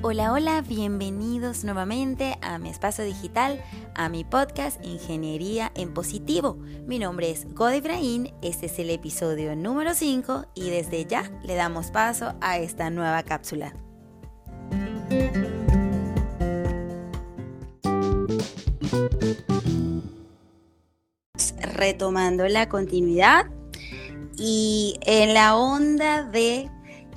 [0.00, 3.60] Hola, hola, bienvenidos nuevamente a mi espacio digital,
[3.96, 6.54] a mi podcast Ingeniería en Positivo.
[6.86, 11.56] Mi nombre es God Ibrahim, este es el episodio número 5 y desde ya le
[11.56, 13.74] damos paso a esta nueva cápsula.
[21.74, 23.46] Retomando la continuidad
[24.36, 26.70] y en la onda de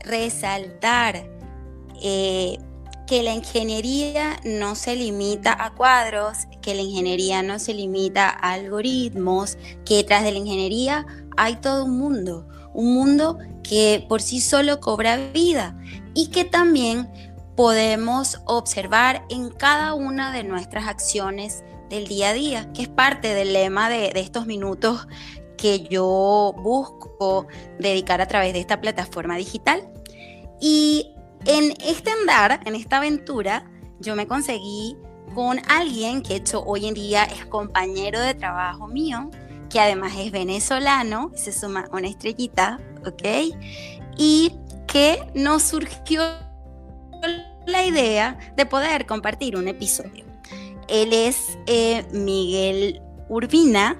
[0.04, 1.29] resaltar
[2.02, 2.57] eh,
[3.11, 8.54] que la ingeniería no se limita a cuadros, que la ingeniería no se limita a
[8.54, 14.39] algoritmos, que detrás de la ingeniería hay todo un mundo, un mundo que por sí
[14.39, 15.78] solo cobra vida
[16.14, 17.11] y que también
[17.57, 23.34] podemos observar en cada una de nuestras acciones del día a día, que es parte
[23.34, 25.09] del lema de, estos minutos
[25.57, 27.46] que yo busco
[27.78, 29.86] dedicar a través de esta plataforma digital.
[30.62, 31.14] Y
[31.45, 34.97] en este andar, en esta aventura, yo me conseguí
[35.34, 39.30] con alguien que hecho hoy en día es compañero de trabajo mío,
[39.70, 43.56] que además es venezolano, se suma una estrellita, ¿ok?
[44.17, 44.53] Y
[44.88, 46.22] que nos surgió
[47.66, 50.26] la idea de poder compartir un episodio.
[50.88, 53.98] Él es eh, Miguel Urbina,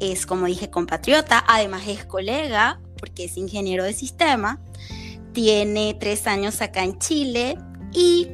[0.00, 4.60] es como dije compatriota, además es colega porque es ingeniero de sistema
[5.34, 7.58] tiene tres años acá en Chile
[7.92, 8.30] y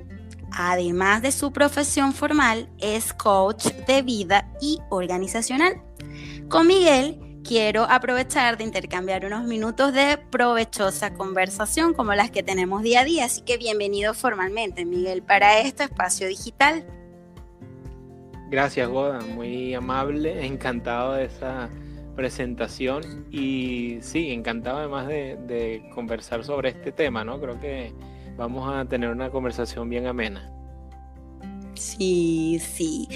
[0.52, 5.82] además de su profesión formal es coach de vida y organizacional.
[6.48, 12.82] Con Miguel quiero aprovechar de intercambiar unos minutos de provechosa conversación como las que tenemos
[12.82, 16.84] día a día, así que bienvenido formalmente Miguel para este espacio digital.
[18.50, 21.70] Gracias Goda, muy amable, encantado de esa
[22.14, 27.40] presentación y sí, encantado además de, conversar sobre este tema, ¿no?
[27.40, 27.92] Creo que
[28.36, 30.50] vamos a tener una conversación bien amena.
[31.74, 33.08] Sí, sí.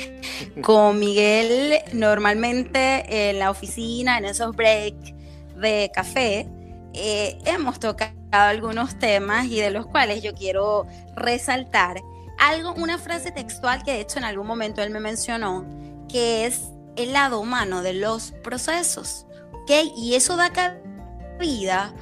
[0.63, 5.13] Con Miguel, normalmente en la oficina, en esos breaks
[5.57, 6.49] de café,
[6.95, 12.01] eh, hemos tocado algunos temas y de los cuales yo quiero resaltar
[12.39, 15.65] algo, una frase textual que de hecho en algún momento él me mencionó,
[16.09, 19.27] que es el lado humano de los procesos.
[19.53, 19.71] ¿ok?
[19.97, 21.95] Y eso da cabida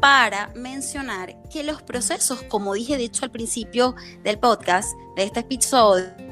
[0.00, 3.94] para mencionar que los procesos, como dije de hecho al principio
[4.24, 6.30] del podcast, de este episodio,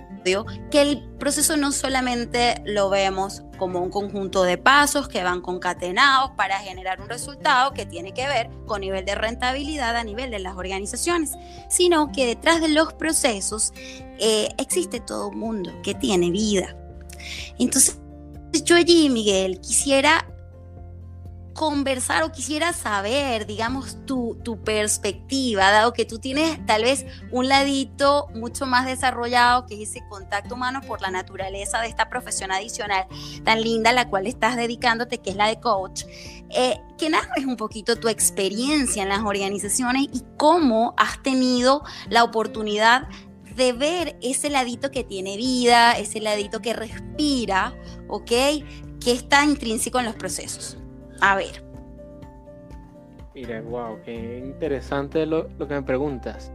[0.70, 6.30] que el proceso no solamente lo vemos como un conjunto de pasos que van concatenados
[6.36, 10.38] para generar un resultado que tiene que ver con nivel de rentabilidad a nivel de
[10.38, 11.32] las organizaciones,
[11.68, 13.72] sino que detrás de los procesos
[14.18, 16.76] eh, existe todo un mundo que tiene vida.
[17.58, 17.98] Entonces,
[18.64, 20.26] yo allí, Miguel, quisiera
[21.58, 27.48] conversar o quisiera saber, digamos, tu, tu, perspectiva, dado que tú tienes tal vez un
[27.48, 32.52] ladito mucho más desarrollado, que es ese contacto humano por la naturaleza de esta profesión
[32.52, 33.06] adicional
[33.44, 36.04] tan linda a la cual estás dedicándote, que es la de coach.
[36.50, 42.22] Eh, que narres un poquito tu experiencia en las organizaciones y cómo has tenido la
[42.22, 43.08] oportunidad
[43.56, 47.74] de ver ese ladito que tiene vida, ese ladito que respira,
[48.08, 48.30] ¿ok?
[49.00, 50.78] Que está intrínseco en los procesos.
[51.20, 51.64] A ver.
[53.34, 56.52] Mira, wow, qué interesante lo, que me preguntas.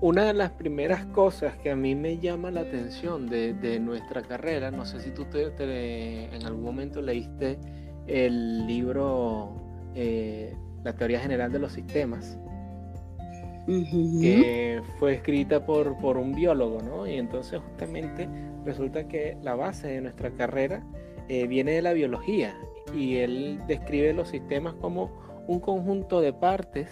[0.00, 4.70] Una de las primeras cosas que a mí me llama la atención de, nuestra carrera,
[4.70, 7.58] no sé si tú en algún momento leíste
[8.08, 9.54] el libro
[9.94, 12.36] eh, La teoría general de los sistemas
[14.98, 17.06] fue escrita por, por un biólogo, ¿no?
[17.06, 18.28] Y entonces justamente
[18.64, 20.82] resulta que la base de nuestra carrera
[21.28, 22.54] eh, viene de la biología
[22.94, 25.10] y él describe los sistemas como
[25.46, 26.88] un conjunto de partes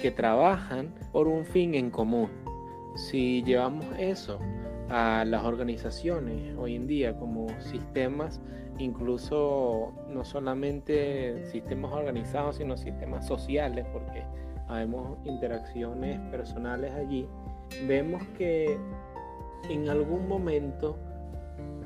[0.00, 2.28] que trabajan por un fin en común.
[2.96, 4.38] Si llevamos eso
[4.88, 8.40] a las organizaciones hoy en día como sistemas,
[8.78, 14.24] incluso no solamente sistemas organizados, sino sistemas sociales, porque
[14.70, 17.26] habemos interacciones personales allí,
[17.86, 18.78] vemos que
[19.68, 20.96] en algún momento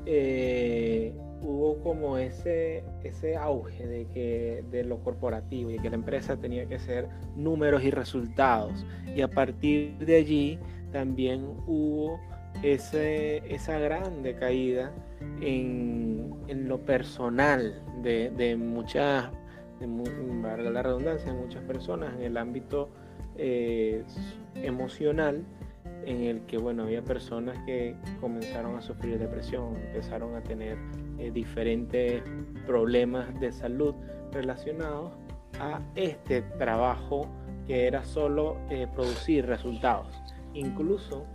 [0.05, 6.37] eh, hubo como ese, ese auge de, que, de lo corporativo y que la empresa
[6.37, 8.85] tenía que ser números y resultados.
[9.15, 10.59] Y a partir de allí
[10.91, 12.19] también hubo
[12.63, 14.91] ese, esa gran decaída
[15.41, 19.29] en, en lo personal de, de muchas
[19.79, 22.89] de, la redundancia, muchas personas en el ámbito
[23.37, 24.03] eh,
[24.55, 25.43] emocional,
[26.05, 30.77] en el que bueno, había personas que comenzaron a sufrir depresión, empezaron a tener
[31.17, 32.23] eh, diferentes
[32.65, 33.95] problemas de salud
[34.31, 35.11] relacionados
[35.59, 37.27] a este trabajo
[37.67, 40.07] que era solo eh, producir resultados.
[40.53, 41.25] incluso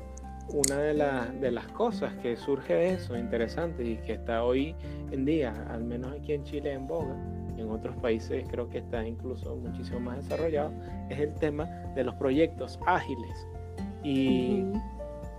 [0.53, 0.95] una de,
[1.41, 4.75] de, las cosas que surge de eso, interesante, y que está hoy
[5.13, 7.15] en día, al menos aquí en Chile en boga,
[7.61, 10.73] en otros países creo que está incluso muchísimo más desarrollado,
[11.09, 11.65] es el tema
[11.95, 13.47] de los proyectos ágiles.
[14.03, 14.65] Y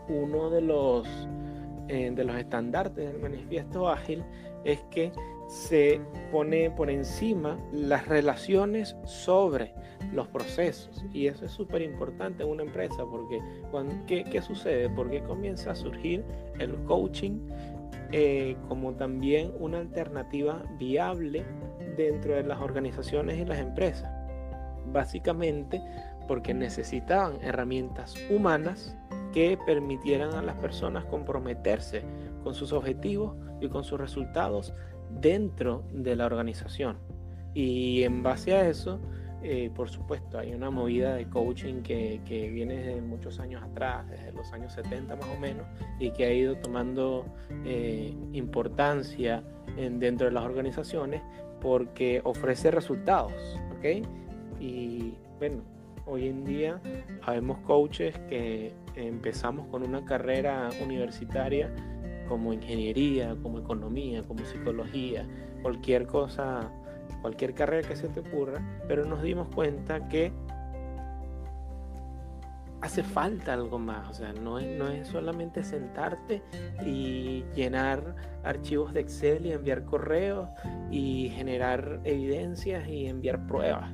[0.07, 1.07] uno de los,
[1.87, 4.23] eh, de los estandartes del manifiesto ágil
[4.63, 5.11] es que
[5.47, 5.99] se
[6.31, 9.73] pone por encima las relaciones sobre
[10.13, 11.03] los procesos.
[11.13, 13.41] Y eso es súper importante en una empresa porque
[14.07, 14.89] ¿qué, ¿qué, sucede?
[14.89, 16.23] Porque comienza a surgir
[16.59, 17.39] el coaching
[18.13, 21.45] eh, como también una alternativa viable
[21.95, 24.11] dentro de las organizaciones y las empresas.
[24.85, 25.81] Básicamente
[26.27, 28.95] porque necesitaban herramientas humanas
[29.33, 32.03] que permitieran a las personas comprometerse
[32.43, 34.73] con sus objetivos y con sus resultados
[35.19, 36.97] dentro de la organización.
[37.53, 38.99] Y en base a eso,
[39.43, 42.19] eh, por supuesto, hay una movida de coaching que,
[42.53, 45.65] viene desde muchos años atrás, desde los años 70 más o menos,
[45.99, 47.25] y que ha ido tomando
[47.65, 49.43] eh, importancia
[49.77, 51.21] en, dentro de las organizaciones
[51.61, 53.33] porque ofrece resultados,
[53.77, 54.05] ¿ok?
[54.59, 55.63] Y bueno,
[56.05, 56.81] hoy en día
[57.23, 61.73] habemos coaches que empezamos con una carrera universitaria
[62.27, 65.27] como ingeniería, como economía, como psicología,
[65.61, 66.71] cualquier cosa,
[67.21, 70.31] cualquier carrera que se te ocurra, pero nos dimos cuenta que
[72.81, 76.41] hace falta algo más, o sea, no es, no es solamente sentarte
[76.85, 80.49] y llenar archivos de Excel y enviar correos
[80.89, 83.91] y generar evidencias y enviar pruebas.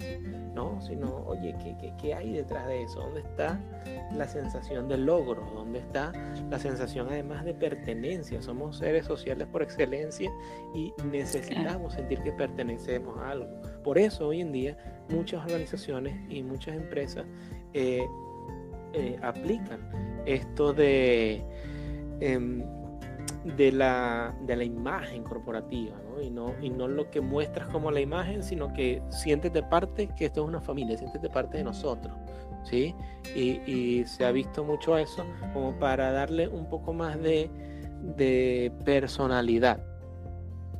[0.58, 0.82] ¿no?
[0.82, 3.02] Sino, oye, ¿qué, qué, hay detrás de eso?
[3.02, 3.62] ¿Dónde está
[4.16, 5.46] la sensación de logro?
[5.54, 6.12] ¿Dónde está
[6.50, 8.42] la sensación además de pertenencia?
[8.42, 10.32] Somos seres sociales por excelencia
[10.74, 13.62] y necesitamos sentir que pertenecemos a algo.
[13.84, 14.76] Por eso hoy en día
[15.10, 17.28] muchas organizaciones y muchas empresas
[17.74, 18.08] eh,
[18.94, 19.80] eh, aplican
[20.26, 21.44] esto de...
[22.20, 22.64] Em,
[23.56, 25.96] de la, de la imagen corporativa.
[26.22, 26.54] Y, ¿no?
[26.62, 30.48] y no lo que muestras como la imagen, sino que siéntete parte, que esto es
[30.48, 32.14] una familia, siéntete parte de nosotros,
[32.64, 32.96] ¿sí?
[33.36, 35.24] Y, y se ha visto mucho eso
[35.54, 37.52] como para darle un poco más de,
[38.02, 39.80] de personalidad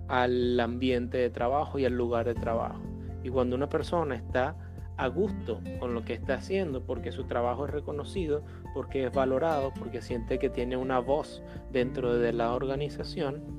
[0.08, 2.82] al ambiente de trabajo y al lugar de trabajo.
[3.24, 4.56] Y cuando una persona está
[4.98, 9.72] a gusto con lo que está haciendo, porque su trabajo es reconocido, porque es valorado,
[9.78, 13.58] porque siente que tiene una voz dentro de la organización,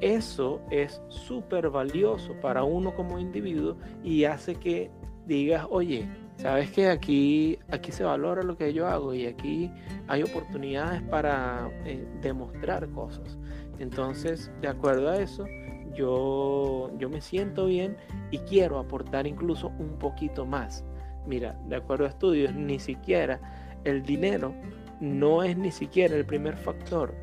[0.00, 4.90] eso es súper valioso para uno como individuo y hace que
[5.26, 9.70] digas, oye, sabes que aquí, aquí se valora lo que yo hago y aquí
[10.08, 13.38] hay oportunidades para eh, demostrar cosas.
[13.78, 15.44] Entonces, de acuerdo a eso,
[15.94, 17.96] yo, yo me siento bien
[18.30, 20.84] y quiero aportar incluso un poquito más.
[21.26, 23.40] Mira, de acuerdo a estudios, ni siquiera
[23.84, 24.54] el dinero
[25.00, 27.14] no es ni siquiera el primer factor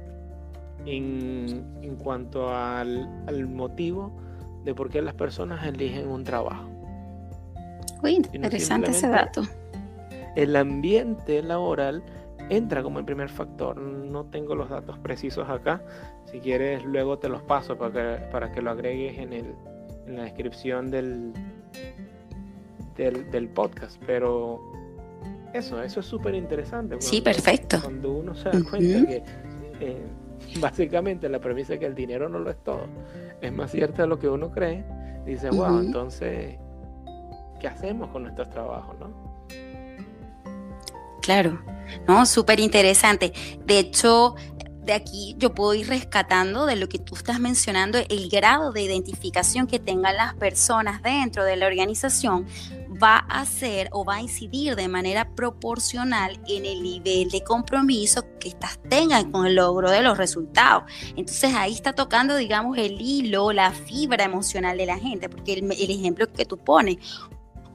[0.85, 4.11] en, en cuanto al, al, motivo
[4.63, 6.69] de por qué las personas eligen un trabajo.
[8.03, 9.43] Uy, interesante ese dato.
[10.35, 12.03] El ambiente laboral
[12.49, 13.77] entra como el primer factor.
[13.77, 15.81] No tengo los datos precisos acá.
[16.25, 19.55] Si quieres, luego te los paso para que, para que lo agregues en, el,
[20.07, 21.33] en la descripción del,
[22.97, 24.01] del, podcast.
[24.05, 24.59] Pero
[25.53, 26.97] eso, eso es súper interesante.
[26.99, 27.79] Sí, perfecto.
[27.81, 29.23] Cuando uno se da cuenta que
[29.79, 30.05] eh,
[30.59, 32.81] básicamente la premisa es que el dinero no lo es todo.
[33.41, 34.83] Es más cierto de lo que uno cree.
[35.25, 36.57] Dice, wow, entonces,
[37.59, 39.28] ¿qué hacemos con nuestros trabajos, no?
[41.29, 41.61] Claro,
[42.07, 43.33] no, súper interesante.
[43.63, 44.33] De hecho,
[44.83, 48.81] de aquí yo puedo ir rescatando de lo que tú estás mencionando, el grado de
[48.81, 52.47] identificación que tengan las personas dentro de la organización
[52.91, 58.25] va a ser o va a incidir de manera proporcional en el nivel de compromiso
[58.39, 60.91] que estas tengan con el logro de los resultados.
[61.15, 65.71] Entonces ahí está tocando, digamos, el hilo, la fibra emocional de la gente, porque el,
[65.71, 66.97] el ejemplo que tú pones,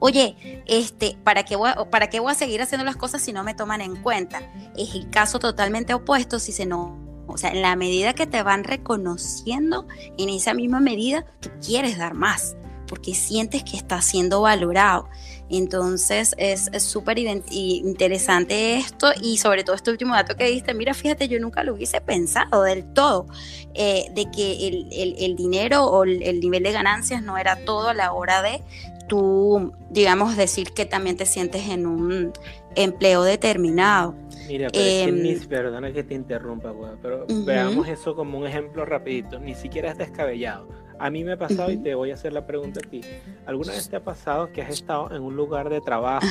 [0.04, 3.32] oye, este, ¿para qué, voy a, ¿para qué voy a seguir haciendo las cosas si
[3.32, 4.42] no me toman en cuenta?
[4.76, 8.42] Es el caso totalmente opuesto si se no, o sea, en la medida que te
[8.42, 12.54] van reconociendo, en esa misma medida tú quieres dar más,
[12.87, 15.08] porque sientes que está siendo valorado.
[15.49, 21.28] Entonces es súper interesante esto y sobre todo este último dato que diste, mira, fíjate,
[21.28, 23.26] yo nunca lo hubiese pensado del todo,
[23.75, 27.88] eh, de que el, el, dinero o el, el, nivel de ganancias no era todo
[27.88, 28.62] a la hora de
[29.08, 32.32] tú, digamos, decir que también te sientes en un
[32.75, 34.14] empleo determinado.
[34.46, 38.84] Mira, pero es que em, perdona que te interrumpa, pero veamos eso como un ejemplo
[38.84, 40.68] rapidito, ni siquiera es descabellado.
[40.99, 43.00] A mí me ha pasado y te voy a hacer la pregunta a ti.
[43.46, 46.26] ¿Alguna vez te ha pasado que has estado en un lugar de trabajo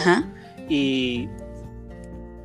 [0.69, 1.27] y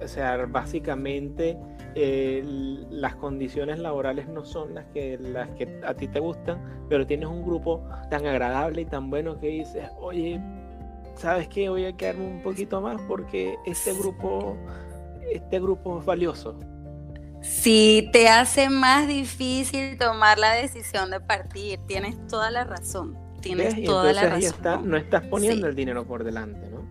[0.03, 1.57] o sea, básicamente
[1.95, 2.43] eh,
[2.91, 7.29] las condiciones laborales no son las que, las que a ti te gustan, pero tienes
[7.29, 10.41] un grupo tan agradable y tan bueno que dices, oye,
[11.17, 11.69] ¿sabes qué?
[11.69, 14.57] Voy a quedarme un poquito más porque este grupo,
[15.31, 16.59] este grupo es valioso.
[17.41, 21.79] Sí, te hace más difícil tomar la decisión de partir.
[21.87, 23.17] Tienes toda la razón.
[23.41, 24.91] Tienes toda la razón.
[24.91, 26.87] no estás poniendo el dinero por delante, ¿no?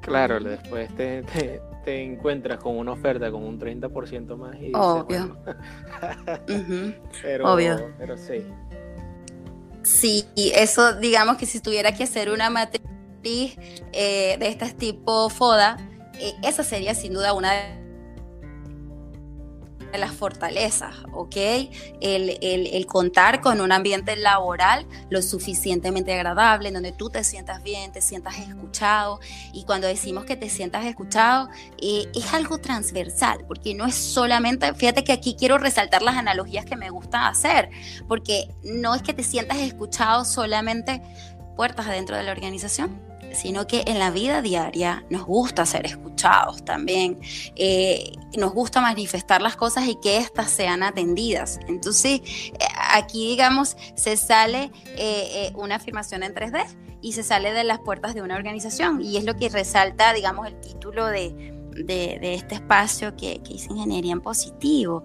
[0.00, 5.36] Claro, después te, te encuentras con una oferta con un 30% más y Obvio.
[7.22, 7.92] pero, Obvio.
[7.98, 8.44] Pero sí.
[9.82, 13.56] Sí, eso digamos que si tuviera que hacer una matriz
[13.92, 15.76] eh, de este tipo FODA,
[16.18, 17.83] eh, esa sería sin duda una de
[19.98, 21.36] las fortalezas, ¿ok?
[22.00, 27.92] El, contar con un ambiente laboral lo suficientemente agradable, en donde tú te sientas bien,
[27.92, 29.20] te sientas escuchado.
[29.52, 31.48] Y cuando decimos que te sientas escuchado,
[31.80, 36.64] eh, es algo transversal, porque no es solamente, fíjate que aquí quiero resaltar las analogías
[36.64, 37.70] que me gustan hacer,
[38.06, 41.02] porque no es que te sientas escuchado solamente
[41.56, 43.00] puertas adentro de la organización,
[43.34, 47.20] sino que en la vida diaria nos gusta ser escuchados también,
[47.56, 51.60] eh, nos gusta manifestar las cosas y que éstas sean atendidas.
[51.68, 52.52] Entonces, eh,
[52.92, 56.64] aquí, digamos, se sale eh, una afirmación en 3D
[57.00, 60.46] y se sale de las puertas de una organización y es lo que resalta, digamos,
[60.46, 65.02] el título de, este espacio que, que hice Ingeniería en Positivo.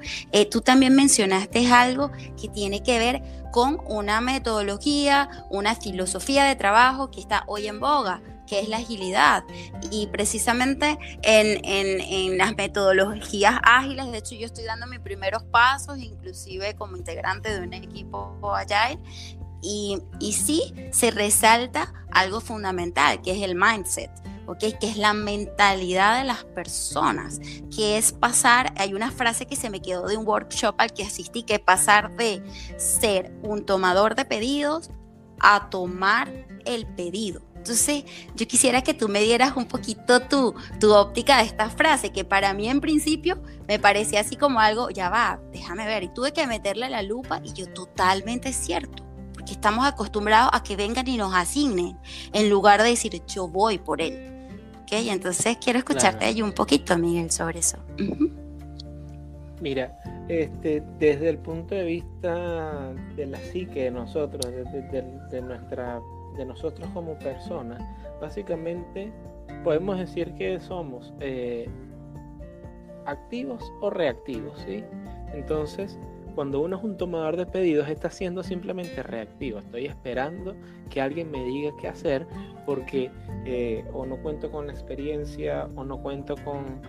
[0.51, 3.21] tú también mencionaste algo que tiene que ver
[3.51, 8.77] con una metodología, una filosofía de trabajo que está hoy en boga, que es la
[8.77, 9.43] agilidad.
[9.91, 16.75] Y precisamente en, las metodologías ágiles, de hecho yo estoy dando mis primeros pasos, inclusive
[16.75, 18.99] como integrante de un equipo Agile,
[19.61, 24.09] y, y sí se resalta algo fundamental, que es el mindset
[24.57, 27.39] que es la mentalidad de las personas,
[27.75, 31.03] que es pasar, hay una frase que se me quedó de un workshop al que
[31.03, 32.43] asistí, que es pasar de
[32.77, 34.89] ser un tomador de pedidos
[35.39, 36.31] a tomar
[36.65, 37.41] el pedido.
[37.55, 42.11] Entonces, yo quisiera que tú me dieras un poquito tu, tu óptica de esta frase,
[42.11, 46.13] que para mí en principio me parecía así como algo, ya va, déjame ver, y
[46.13, 49.03] tuve que meterle la lupa y yo totalmente cierto,
[49.33, 51.99] porque estamos acostumbrados a que vengan y nos asignen,
[52.31, 54.38] en lugar de decir, yo voy por él.
[54.91, 57.77] Entonces quiero escucharte ahí un poquito, Miguel, sobre eso.
[59.61, 65.99] Mira, este, desde el punto de vista de la psique de nosotros, de, nuestra,
[66.37, 67.81] de nosotros como personas,
[68.21, 69.11] básicamente
[69.63, 71.67] podemos decir que somos eh,
[73.05, 74.83] activos o reactivos, ¿sí?
[75.33, 75.99] Entonces,
[76.39, 79.59] cuando uno es un tomador de pedidos, está siendo simplemente reactivo.
[79.59, 80.55] Estoy esperando
[80.89, 82.25] que alguien me diga qué hacer
[82.65, 83.11] porque
[83.43, 86.81] eh, o no cuento con la experiencia o no cuento con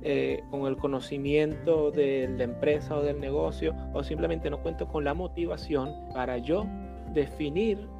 [0.00, 5.04] eh, con el conocimiento de la empresa o del negocio o simplemente no cuento con
[5.04, 6.64] la motivación para yo
[7.12, 7.90] definir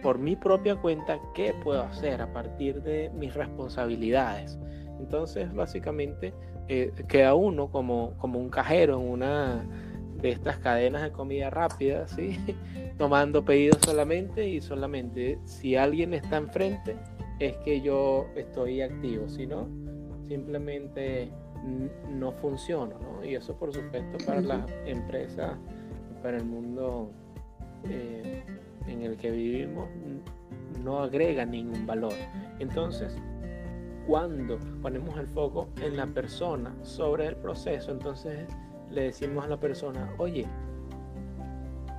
[0.00, 4.60] por mi propia cuenta qué puedo hacer a partir de mis responsabilidades.
[5.00, 6.32] Entonces, básicamente,
[6.68, 9.64] eh, queda uno como, como un cajero en una
[10.20, 12.38] de estas cadenas de comida rápida, ¿sí?
[12.98, 16.96] tomando pedidos solamente y solamente si alguien está enfrente
[17.40, 19.68] es que yo estoy activo, si no,
[20.28, 21.30] simplemente
[22.10, 23.24] no funciona, ¿no?
[23.24, 25.56] Y eso por supuesto para las empresas,
[26.22, 27.10] para el mundo
[27.88, 28.42] eh,
[28.86, 29.88] en el que vivimos,
[30.82, 32.12] no agrega ningún valor.
[32.58, 33.16] Entonces,
[34.06, 38.48] cuando ponemos el foco en la persona sobre el proceso, entonces
[38.90, 40.46] le decimos a la persona, oye,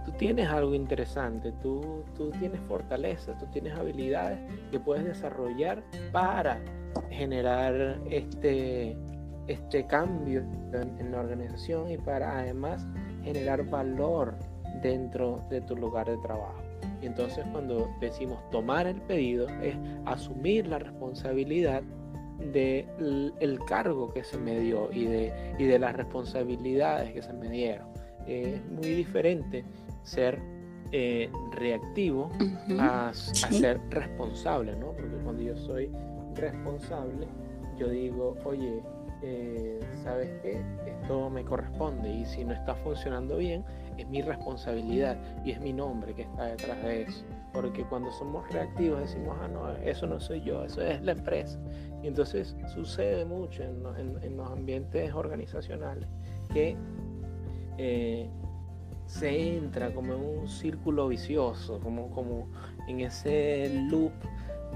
[0.06, 4.40] tú tienes algo interesante, tú, tú tienes fortalezas, tú tienes habilidades
[4.72, 6.60] que puedes desarrollar para
[7.10, 8.96] generar este,
[9.48, 10.44] este cambio
[11.00, 12.86] en, la organización y para además
[13.24, 14.36] generar valor
[14.82, 16.62] dentro de tu lugar de trabajo.
[17.02, 21.82] Y entonces cuando decimos tomar el pedido es asumir la responsabilidad
[22.39, 27.34] del el cargo que se me dio y de, y de las responsabilidades que se
[27.34, 27.88] me dieron.
[28.27, 29.63] es muy diferente
[30.04, 30.39] ser
[30.92, 32.30] eh, reactivo
[32.80, 34.92] a, ser responsable, ¿no?
[34.94, 35.92] Porque cuando yo soy
[36.36, 37.27] responsable,
[37.77, 38.84] yo digo, oye,
[39.24, 40.62] eh, ¿sabes qué?
[40.86, 43.65] Esto me corresponde y si no está funcionando bien,
[43.98, 47.25] es mi responsabilidad y es mi nombre que está detrás de eso.
[47.51, 51.60] Porque cuando somos reactivos decimos, ah, no, eso no soy yo, eso es la empresa.
[52.06, 56.08] Y entonces sucede mucho en, los ambientes organizacionales
[56.54, 56.78] que
[57.80, 58.30] eh,
[59.08, 62.48] se entra como en un círculo vicioso, como, como
[62.88, 64.12] en ese loop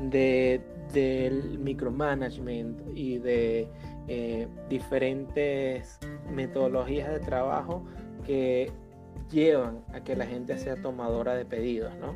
[0.09, 0.59] de,
[0.91, 3.67] del micromanagement y de
[4.07, 5.99] eh, diferentes
[6.33, 7.85] metodologías de trabajo
[8.25, 8.71] que
[9.29, 12.15] llevan a que la gente sea tomadora de pedidos, ¿no?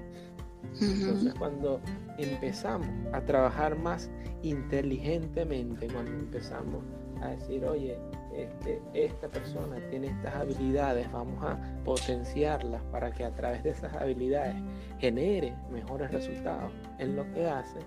[0.82, 1.82] Entonces cuando
[2.18, 4.10] empezamos a trabajar más
[4.42, 6.84] inteligentemente, cuando empezamos
[7.22, 7.98] a decir, oye,
[8.36, 13.94] este, esta persona tiene estas habilidades, vamos a potenciarlas para que a través de esas
[13.94, 14.56] habilidades
[15.00, 17.80] genere mejores resultados en lo que hace,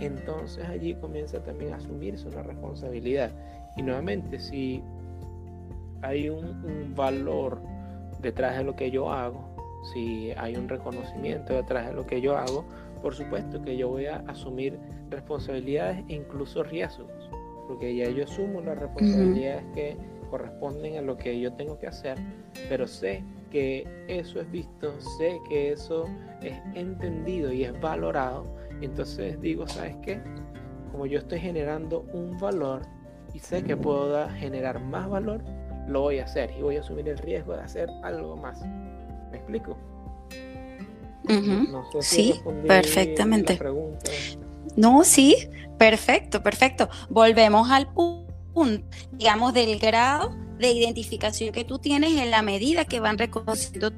[0.00, 3.30] entonces allí comienza también a asumirse una responsabilidad.
[3.76, 4.82] Y nuevamente, si
[6.02, 7.60] hay un valor
[8.20, 9.54] detrás de lo que yo hago,
[9.92, 12.64] si hay un reconocimiento detrás de lo que yo hago,
[13.04, 14.78] por supuesto que yo voy a asumir
[15.10, 17.12] responsabilidades e incluso riesgos,
[17.68, 19.98] porque ya yo asumo las responsabilidades que
[20.30, 22.16] corresponden a lo que yo tengo que hacer,
[22.70, 26.06] pero sé que eso es visto, sé que eso
[26.40, 28.46] es entendido y es valorado,
[28.80, 30.22] entonces digo, ¿sabes qué?
[30.90, 32.80] Como yo estoy generando un valor
[33.34, 35.42] y sé que puedo generar más valor,
[35.88, 38.64] lo voy a hacer y voy a asumir el riesgo de hacer algo más.
[39.30, 39.76] ¿Me explico?
[42.00, 43.58] Sí, perfectamente.
[44.76, 45.36] No, sí,
[45.78, 46.88] perfecto, perfecto.
[47.08, 53.00] Volvemos al punto, digamos, del grado de identificación que tú tienes en la medida que
[53.00, 53.92] van reconociendo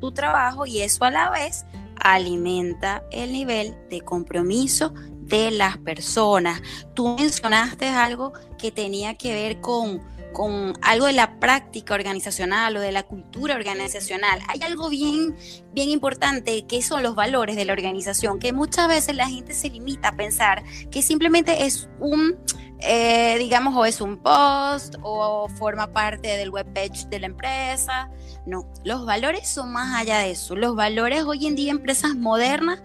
[0.00, 1.64] tu trabajo y eso a la vez
[2.00, 4.94] alimenta el nivel de compromiso
[5.28, 6.62] de las personas.
[6.94, 10.00] Tú mencionaste algo que tenía que ver con
[10.32, 14.40] con algo de la práctica organizacional o de la cultura organizacional.
[14.48, 15.36] Hay algo bien,
[15.72, 19.70] bien importante que son los valores de la organización, que muchas veces la gente se
[19.70, 22.36] limita a pensar que simplemente es un,
[22.80, 28.10] eh, digamos, o es un post o forma parte del webpage de la empresa.
[28.46, 30.56] No, los valores son más allá de eso.
[30.56, 32.82] Los valores hoy en día, empresas modernas,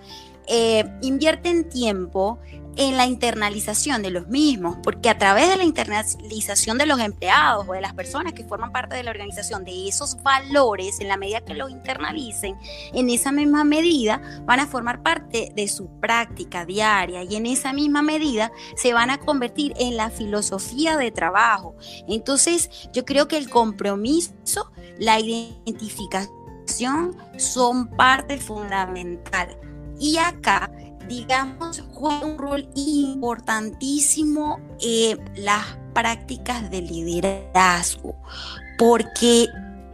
[0.48, 2.38] eh, invierten tiempo
[2.76, 7.66] en la internalización de los mismos, porque a través de la internalización de los empleados
[7.68, 11.18] o de las personas que forman parte de la organización, de esos valores, en la
[11.18, 12.56] medida que los internalicen,
[12.94, 17.74] en esa misma medida van a formar parte de su práctica diaria y en esa
[17.74, 21.76] misma medida se van a convertir en la filosofía de trabajo.
[22.08, 29.58] Entonces, yo creo que el compromiso, la identificación son parte fundamental.
[30.00, 30.72] Y acá
[31.08, 38.16] digamos, juega un rol importantísimo eh, las prácticas de liderazgo,
[38.78, 39.48] porque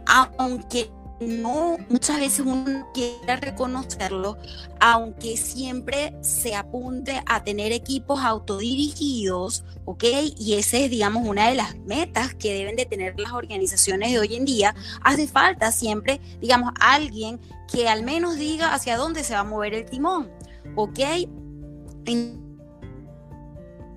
[0.06, 4.38] aunque no muchas veces uno quiere reconocerlo,
[4.80, 10.04] aunque siempre se apunte a tener equipos autodirigidos, ¿ok?
[10.38, 14.18] Y esa es, digamos, una de las metas que deben de tener las organizaciones de
[14.18, 14.74] hoy en día.
[15.02, 17.38] Hace falta siempre, digamos, alguien
[17.70, 20.30] que al menos diga hacia dónde se va a mover el timón.
[20.76, 20.98] ¿Ok?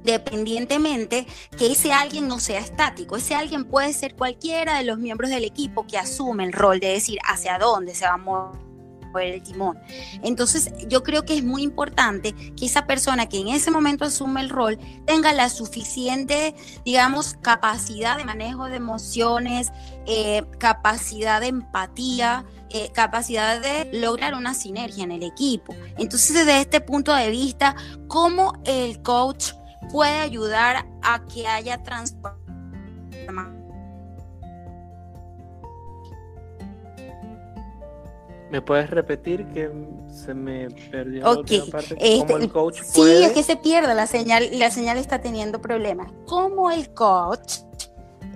[0.03, 1.25] Independientemente
[1.57, 5.45] que ese alguien no sea estático, ese alguien puede ser cualquiera de los miembros del
[5.45, 8.72] equipo que asume el rol de decir hacia dónde se va a mover
[9.21, 9.79] el timón.
[10.23, 14.41] Entonces, yo creo que es muy importante que esa persona que en ese momento asume
[14.41, 19.71] el rol tenga la suficiente, digamos, capacidad de manejo de emociones,
[20.07, 25.75] eh, capacidad de empatía, eh, capacidad de lograr una sinergia en el equipo.
[25.97, 27.75] Entonces, desde este punto de vista,
[28.07, 29.53] ¿cómo el coach
[29.91, 33.62] puede ayudar a que haya transformación?
[38.53, 39.71] ¿Me puedes repetir que
[40.07, 41.95] se me perdió la parte?
[41.95, 43.17] ¿Cómo el este, coach puede...
[43.17, 46.11] Sí, es que se pierde la señal, la señal está teniendo problemas.
[46.27, 47.61] ¿Cómo el coach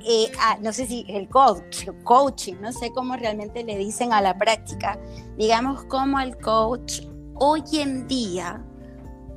[0.09, 4.19] eh, ah, no sé si el coach, coaching, no sé cómo realmente le dicen a
[4.19, 4.97] la práctica,
[5.37, 7.01] digamos cómo el coach
[7.35, 8.63] hoy en día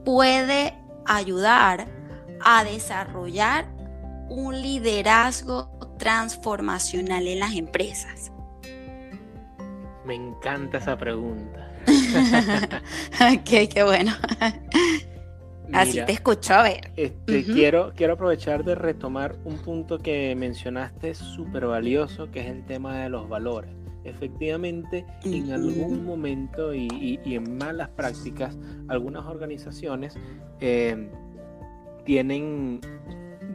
[0.07, 1.89] puede ayudar
[2.43, 3.69] a desarrollar
[4.31, 8.33] un liderazgo transformacional en las empresas.
[10.05, 11.71] Me encanta esa pregunta.
[13.21, 14.13] ok, qué bueno.
[15.73, 16.93] Así te escucho, a ver.
[16.97, 22.65] Este, quiero, quiero aprovechar de retomar un punto que mencionaste súper valioso, que es el
[22.65, 23.71] tema de los valores.
[24.05, 28.59] Efectivamente, en algún momento y, en malas prácticas,
[28.89, 30.19] algunas organizaciones
[30.61, 31.11] eh,
[32.05, 32.81] tienen,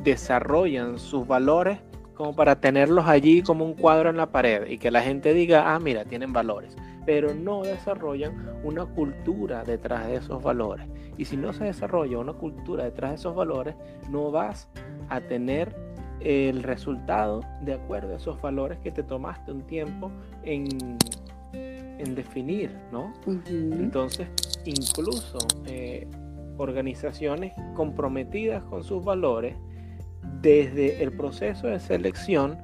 [0.03, 1.79] desarrollan sus valores
[2.15, 5.73] como para tenerlos allí como un cuadro en la pared y que la gente diga,
[5.73, 6.75] ah, mira, tienen valores,
[7.05, 10.87] pero no desarrollan una cultura detrás de esos valores.
[11.17, 13.75] Y si no se desarrolla una cultura detrás de esos valores,
[14.09, 14.67] no vas
[15.09, 15.75] a tener
[16.19, 20.11] el resultado de acuerdo a esos valores que te tomaste un tiempo
[20.43, 20.97] en,
[21.53, 23.13] en definir, ¿no?
[23.27, 24.27] Entonces,
[24.65, 26.07] incluso eh,
[26.57, 29.55] organizaciones comprometidas con sus valores,
[30.45, 32.59] desde el proceso de selección,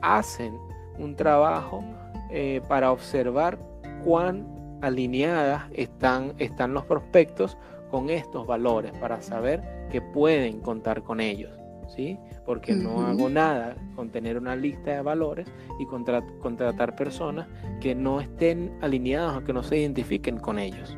[0.00, 0.58] hacen
[0.98, 1.84] un trabajo
[2.30, 3.58] eh, para observar
[4.02, 4.46] cuán
[4.80, 7.58] alineadas están, están los prospectos
[7.90, 11.52] con estos valores, para saber que pueden contar con ellos.
[11.94, 12.18] ¿sí?
[12.46, 17.46] Porque no hago nada con tener una lista de valores y contratar personas
[17.80, 20.96] que no estén alineadas o que no se identifiquen con ellos.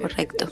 [0.00, 0.46] Correcto.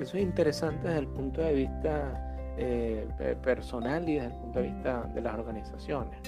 [0.00, 2.27] Eso es, interesante desde el punto de vista
[2.58, 6.18] eh, personal y desde el punto de vista de las organizaciones.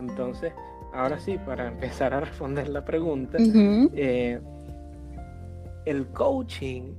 [0.00, 0.52] Entonces,
[0.92, 4.40] ahora sí, para empezar a responder la pregunta, eh,
[5.84, 6.94] el coaching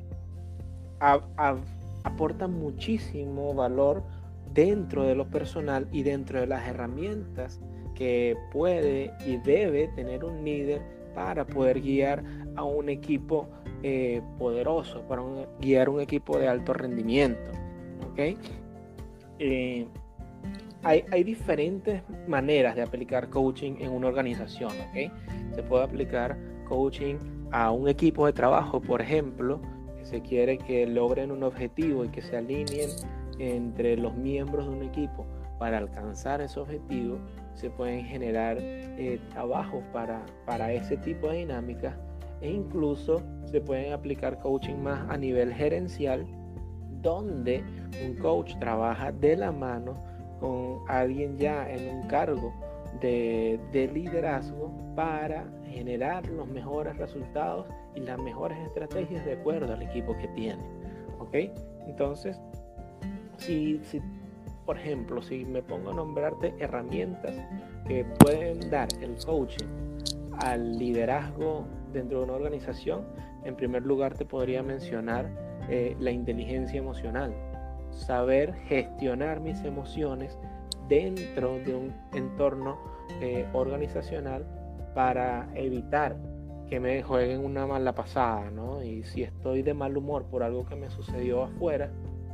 [2.04, 4.04] aporta muchísimo valor
[4.54, 7.60] dentro de lo personal y dentro de las herramientas
[7.96, 10.82] que puede y debe tener un líder
[11.14, 12.24] para poder guiar
[12.56, 13.50] a un equipo
[13.84, 15.24] eh, poderoso, para
[15.60, 17.52] guiar un equipo de alto rendimiento.
[19.40, 19.88] Eh,
[20.84, 24.72] hay, diferentes maneras de aplicar coaching en una organización.
[25.54, 27.16] Se puede aplicar coaching
[27.52, 29.60] a un equipo de trabajo, por ejemplo,
[29.98, 32.90] que se quiere que logren un objetivo y que se alineen
[33.40, 35.26] entre los miembros de un equipo
[35.60, 37.18] para alcanzar ese objetivo.
[37.54, 41.96] Se pueden generar eh, trabajos para, para ese tipo de dinámicas
[42.42, 46.26] e incluso se pueden aplicar coaching más a nivel gerencial
[47.02, 47.64] donde
[48.06, 49.96] un coach trabaja de la mano
[50.40, 52.54] con alguien ya en un cargo
[53.02, 60.16] de, liderazgo para generar los mejores resultados y las mejores estrategias de acuerdo al equipo
[60.18, 60.62] que tiene.
[61.20, 61.36] ¿Ok?
[61.88, 62.40] Entonces,
[63.38, 64.02] si, si
[64.66, 67.36] por ejemplo, si me pongo a nombrarte herramientas
[67.88, 69.66] que pueden dar el coaching
[70.40, 73.06] al liderazgo dentro de una organización,
[73.46, 75.30] en primer lugar te podría mencionar
[75.70, 77.34] eh, la inteligencia emocional
[77.98, 80.38] saber gestionar mis emociones
[80.88, 82.78] dentro de un entorno
[83.22, 84.46] eh, organizacional
[84.94, 86.16] para evitar
[86.70, 88.84] que me jueguen una mala pasada, ¿no?
[88.84, 91.90] Y si estoy de mal humor por algo que me sucedió afuera,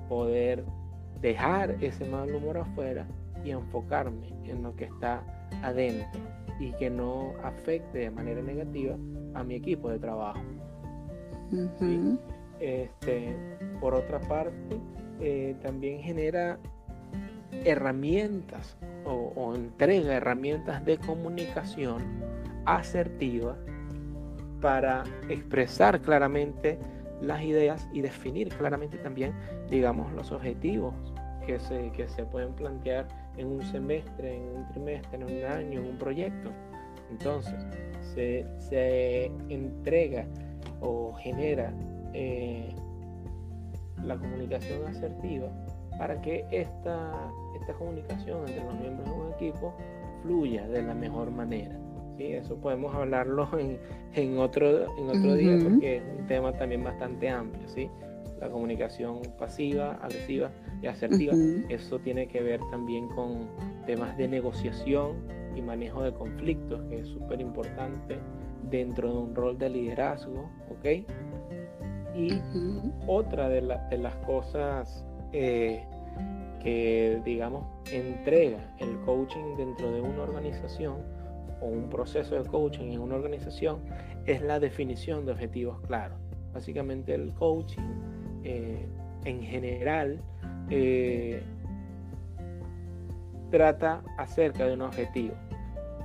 [0.10, 0.64] poder
[1.22, 3.08] dejar ese mal humor afuera
[3.44, 5.24] y enfocarme en lo que está
[5.62, 6.20] adentro
[6.60, 8.96] y que no afecte de manera negativa
[9.34, 10.42] a mi equipo de trabajo.
[12.64, 13.36] Este,
[13.82, 14.80] por otra parte,
[15.20, 16.58] eh, también genera
[17.66, 22.02] herramientas o, entrega herramientas de comunicación
[22.66, 23.58] asertiva
[24.62, 26.80] para expresar claramente
[27.22, 29.34] las ideas y definir claramente también,
[29.70, 30.94] digamos, los objetivos
[31.46, 35.82] que se, que se pueden plantear en un semestre, en un trimestre, en un año,
[35.82, 36.50] en un proyecto.
[37.12, 37.66] Entonces,
[38.14, 40.26] se, se entrega
[40.80, 41.74] o genera
[42.14, 42.74] eh,
[44.04, 45.50] la comunicación asertiva
[45.98, 49.74] para que esta, esta comunicación entre los miembros de un equipo
[50.22, 51.78] fluya de la mejor manera.
[52.18, 52.34] ¿sí?
[52.34, 53.78] Eso podemos hablarlo en,
[54.14, 57.68] en otro, en otro día porque es un tema también bastante amplio.
[57.68, 57.90] ¿sí?
[58.40, 61.34] La comunicación pasiva, agresiva y asertiva.
[61.70, 63.48] Eso tiene que ver también con
[63.86, 65.16] temas de negociación
[65.56, 68.18] y manejo de conflictos, que es súper importante
[68.70, 70.50] dentro de un rol de liderazgo.
[70.70, 71.08] ¿ok?
[72.16, 72.42] Y
[73.08, 75.84] otra de, las cosas eh,
[76.62, 80.98] que, digamos, entrega el coaching dentro de una organización
[81.62, 83.80] o un proceso de coaching en una organización
[84.26, 86.18] es la definición de objetivos claros.
[86.54, 87.82] Básicamente el coaching
[88.44, 88.86] eh,
[89.26, 90.20] en general
[90.70, 91.42] eh,
[93.50, 95.34] trata acerca de un objetivo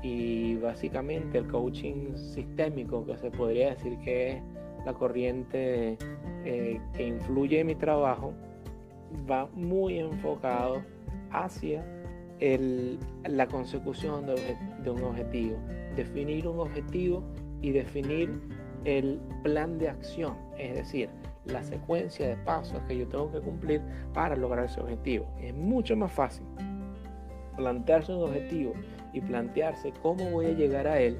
[0.02, 4.42] y básicamente el coaching sistémico que se podría decir que es
[4.84, 5.98] la corriente
[6.44, 8.32] eh, que influye en mi trabajo
[9.30, 10.82] va muy enfocado
[11.30, 11.84] hacia
[13.24, 15.56] la consecución de, un objetivo.
[15.96, 17.24] Definir un objetivo
[17.60, 18.40] y definir
[18.84, 21.10] el plan de acción, es decir,
[21.46, 23.82] la secuencia de pasos que yo tengo que cumplir
[24.14, 25.26] para lograr ese objetivo.
[25.40, 26.46] Es mucho más fácil
[27.56, 28.72] plantearse un objetivo
[29.12, 31.18] y plantearse cómo voy a llegar a él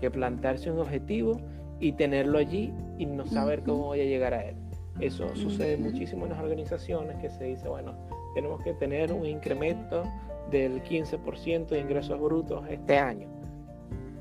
[0.00, 1.40] que plantearse un objetivo
[1.80, 4.56] y tenerlo allí y no saber cómo voy a llegar a él.
[5.00, 7.94] Eso sucede muchísimo en las organizaciones que se dice, bueno,
[8.34, 10.02] tenemos que tener un incremento
[10.50, 13.28] del 15% de ingresos brutos este año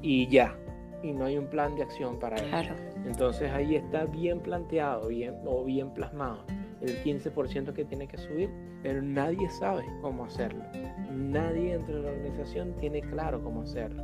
[0.02, 0.56] y ya,
[1.02, 2.74] y no hay un plan de acción para eso.
[3.06, 6.44] Entonces ahí está bien planteado bien, o bien plasmado
[6.82, 8.50] el 15% que tiene que subir,
[8.84, 10.64] pero nadie sabe cómo hacerlo.
[11.12, 14.04] Nadie dentro de la organización tiene claro cómo hacerlo.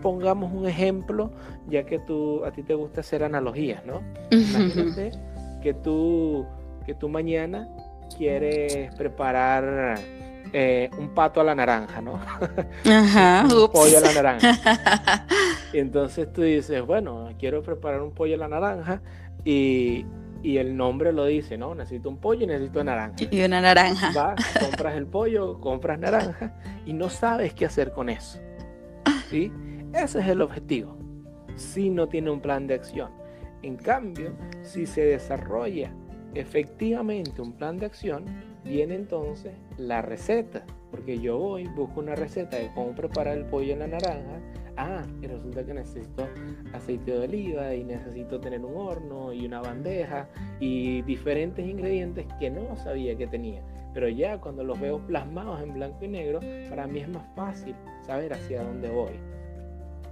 [0.00, 1.30] Pongamos un ejemplo,
[1.68, 4.02] ya que tú, a ti te gusta hacer analogías, ¿no?
[4.30, 5.12] Imagínate
[5.62, 6.46] que tú,
[6.84, 7.68] que tú mañana
[8.16, 9.98] quieres preparar
[10.52, 12.18] eh, un pato a la naranja, ¿no?
[12.84, 15.26] Ajá, un pollo a la naranja.
[15.72, 19.00] y entonces tú dices, bueno, quiero preparar un pollo a la naranja
[19.44, 20.04] y,
[20.42, 21.74] y el nombre lo dice, ¿no?
[21.74, 23.16] Necesito un pollo y necesito naranja.
[23.30, 24.10] Y una naranja.
[24.12, 28.40] Vas, compras el pollo, compras naranja y no sabes qué hacer con eso.
[29.30, 29.52] ¿Sí?
[29.92, 30.96] Ese es el objetivo.
[31.56, 33.10] Si no tiene un plan de acción.
[33.62, 35.92] En cambio, si se desarrolla
[36.34, 38.24] efectivamente un plan de acción,
[38.64, 40.64] viene entonces la receta.
[40.92, 44.40] Porque yo voy, busco una receta de cómo preparar el pollo en la naranja.
[44.76, 46.26] Ah, y resulta que necesito
[46.72, 50.28] aceite de oliva y necesito tener un horno y una bandeja
[50.60, 53.62] y diferentes ingredientes que no sabía que tenía.
[53.92, 57.74] Pero ya cuando los veo plasmados en blanco y negro, para mí es más fácil
[58.06, 59.29] saber hacia dónde voy.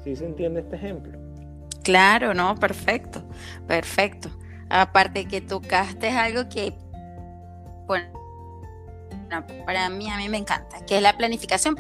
[0.03, 1.19] ¿Sí se entiende este ejemplo?
[1.83, 3.23] Claro, no, perfecto,
[3.67, 4.31] perfecto.
[4.69, 6.75] Aparte que tocaste algo que,
[7.87, 8.13] bueno,
[9.65, 11.75] para mí, a mí me encanta, que es la planificación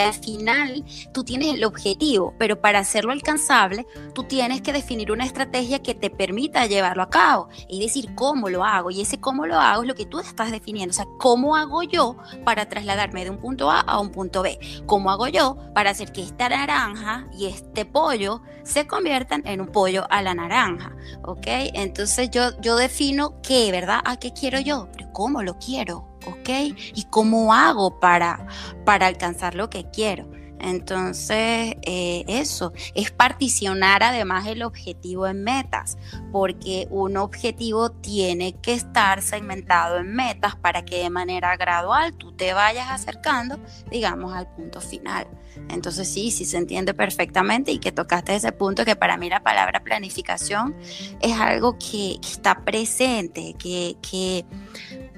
[0.00, 5.24] al final tú tienes el objetivo, pero para hacerlo alcanzable, tú tienes que definir una
[5.24, 8.90] estrategia que te permita llevarlo a cabo y decir cómo lo hago.
[8.90, 10.92] Y ese cómo lo hago es lo que tú estás definiendo.
[10.92, 14.58] O sea, cómo hago yo para trasladarme de un punto A a un punto B.
[14.86, 19.68] Cómo hago yo para hacer que esta naranja y este pollo se conviertan en un
[19.68, 20.94] pollo a la naranja.
[21.22, 21.46] ¿Ok?
[21.46, 24.00] Entonces yo, yo defino qué, ¿verdad?
[24.04, 24.88] ¿A qué quiero yo?
[24.92, 26.11] Pero ¿cómo lo quiero?
[26.26, 26.48] ¿Ok?
[26.94, 28.46] ¿Y cómo hago para,
[28.84, 30.28] para alcanzar lo que quiero?
[30.62, 35.98] Entonces, eh, eso es particionar además el objetivo en metas,
[36.30, 42.30] porque un objetivo tiene que estar segmentado en metas para que de manera gradual tú
[42.32, 43.58] te vayas acercando,
[43.90, 45.26] digamos, al punto final.
[45.68, 49.42] Entonces, sí, sí se entiende perfectamente y que tocaste ese punto que para mí la
[49.42, 50.76] palabra planificación
[51.20, 54.46] es algo que, está presente, que, que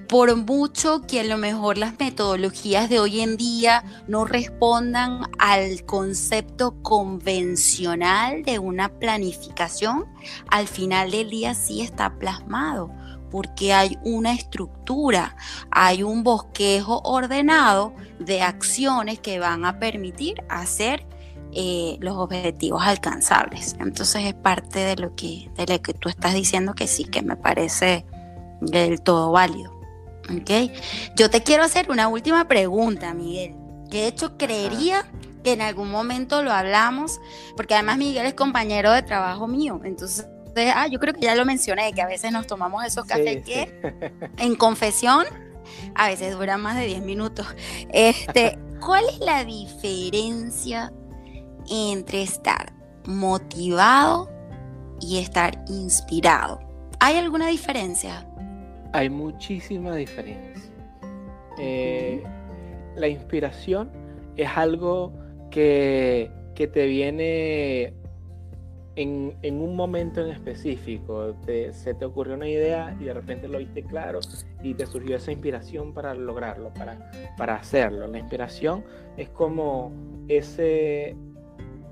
[0.08, 5.84] por mucho que a lo mejor las metodologías de hoy en día no respondan al
[5.84, 10.06] concepto convencional de una planificación,
[10.50, 12.90] al final del día sí está plasmado,
[13.30, 15.36] porque hay una estructura,
[15.70, 21.06] hay un bosquejo ordenado de acciones que van a permitir hacer
[21.52, 23.76] eh, los objetivos alcanzables.
[23.80, 27.22] Entonces es parte de lo que, de lo que tú estás diciendo que sí, que
[27.22, 28.04] me parece
[28.60, 29.73] del todo válido.
[30.30, 30.72] ¿Ok?
[31.16, 33.54] Yo te quiero hacer una última pregunta, Miguel.
[33.90, 35.04] Que de hecho creería
[35.42, 37.20] que en algún momento lo hablamos,
[37.56, 40.26] porque además Miguel es compañero de trabajo mío, entonces
[40.74, 44.00] ah, yo creo que ya lo mencioné, que a veces nos tomamos esos cafés que
[44.38, 45.26] en confesión
[45.94, 47.46] a veces duran más de 10 minutos.
[47.90, 50.92] Este, ¿Cuál es la diferencia
[51.68, 52.72] entre estar
[53.06, 54.30] motivado
[55.00, 56.60] y estar inspirado?
[57.00, 58.26] ¿Hay alguna diferencia?
[58.94, 60.72] Hay muchísima diferencia.
[61.58, 62.22] Eh,
[62.94, 63.90] la inspiración
[64.36, 65.12] es algo
[65.50, 67.92] que, te viene
[68.94, 71.34] en, un momento en específico.
[71.44, 74.20] se te ocurrió una idea y de repente lo viste claro
[74.62, 78.06] y te surgió esa inspiración para lograrlo, para, para hacerlo.
[78.06, 78.84] La inspiración
[79.16, 79.90] es como
[80.28, 81.16] ese,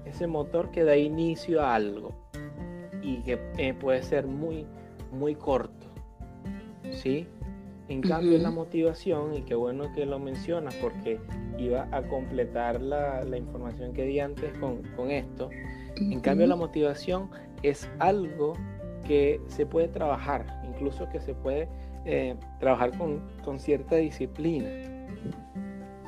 [0.04, 2.12] ese motor que da inicio a algo
[3.02, 4.66] y que eh, puede ser muy,
[5.10, 5.81] muy corto
[6.92, 7.26] ¿sí?
[7.88, 11.18] En cambio, la motivación, y qué bueno que lo mencionas porque
[11.58, 15.50] iba a completar la, información que di antes con, esto,
[15.96, 17.30] en cambio la motivación
[17.62, 18.54] es algo
[19.06, 21.68] que se puede trabajar, incluso que se puede
[22.06, 24.70] eh, trabajar con, cierta disciplina,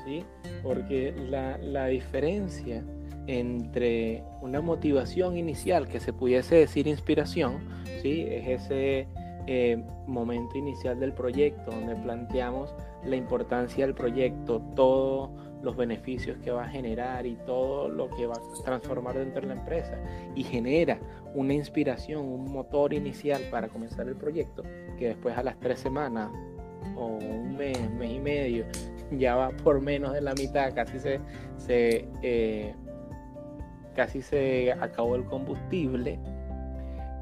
[0.07, 0.25] ¿sí?
[0.63, 2.83] Porque la, la diferencia
[3.27, 7.59] entre una motivación inicial, que se pudiese decir inspiración,
[8.01, 8.27] ¿sí?
[8.29, 9.09] Es ese
[9.47, 15.31] eh, momento inicial del proyecto, donde planteamos la importancia del proyecto, todos
[15.63, 19.49] los beneficios que va a generar y todo lo que va a transformar dentro de
[19.49, 19.99] la empresa.
[20.35, 20.99] Y genera
[21.35, 24.63] una inspiración, un motor inicial para comenzar el proyecto,
[24.99, 26.31] que después a las tres semanas
[26.97, 28.67] o un mes, mes y medio,
[29.11, 31.21] ya va por menos de la mitad, casi se,
[31.57, 32.75] se eh,
[33.95, 36.19] casi se acabó el combustible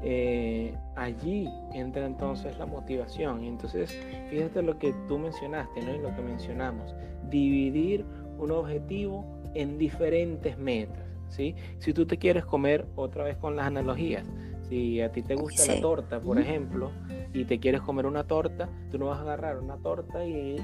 [0.03, 3.43] eh, allí entra entonces la motivación.
[3.43, 3.97] Y entonces,
[4.29, 5.95] fíjate lo que tú mencionaste, ¿no?
[5.95, 6.93] Y lo que mencionamos,
[7.29, 8.05] dividir
[8.37, 11.55] un objetivo en diferentes metas, ¿sí?
[11.79, 14.25] Si tú te quieres comer otra vez con las analogías,
[14.67, 16.91] si a ti te gusta la torta, por ejemplo,
[17.33, 20.55] y te quieres comer una torta, tú no vas a agarrar una torta y,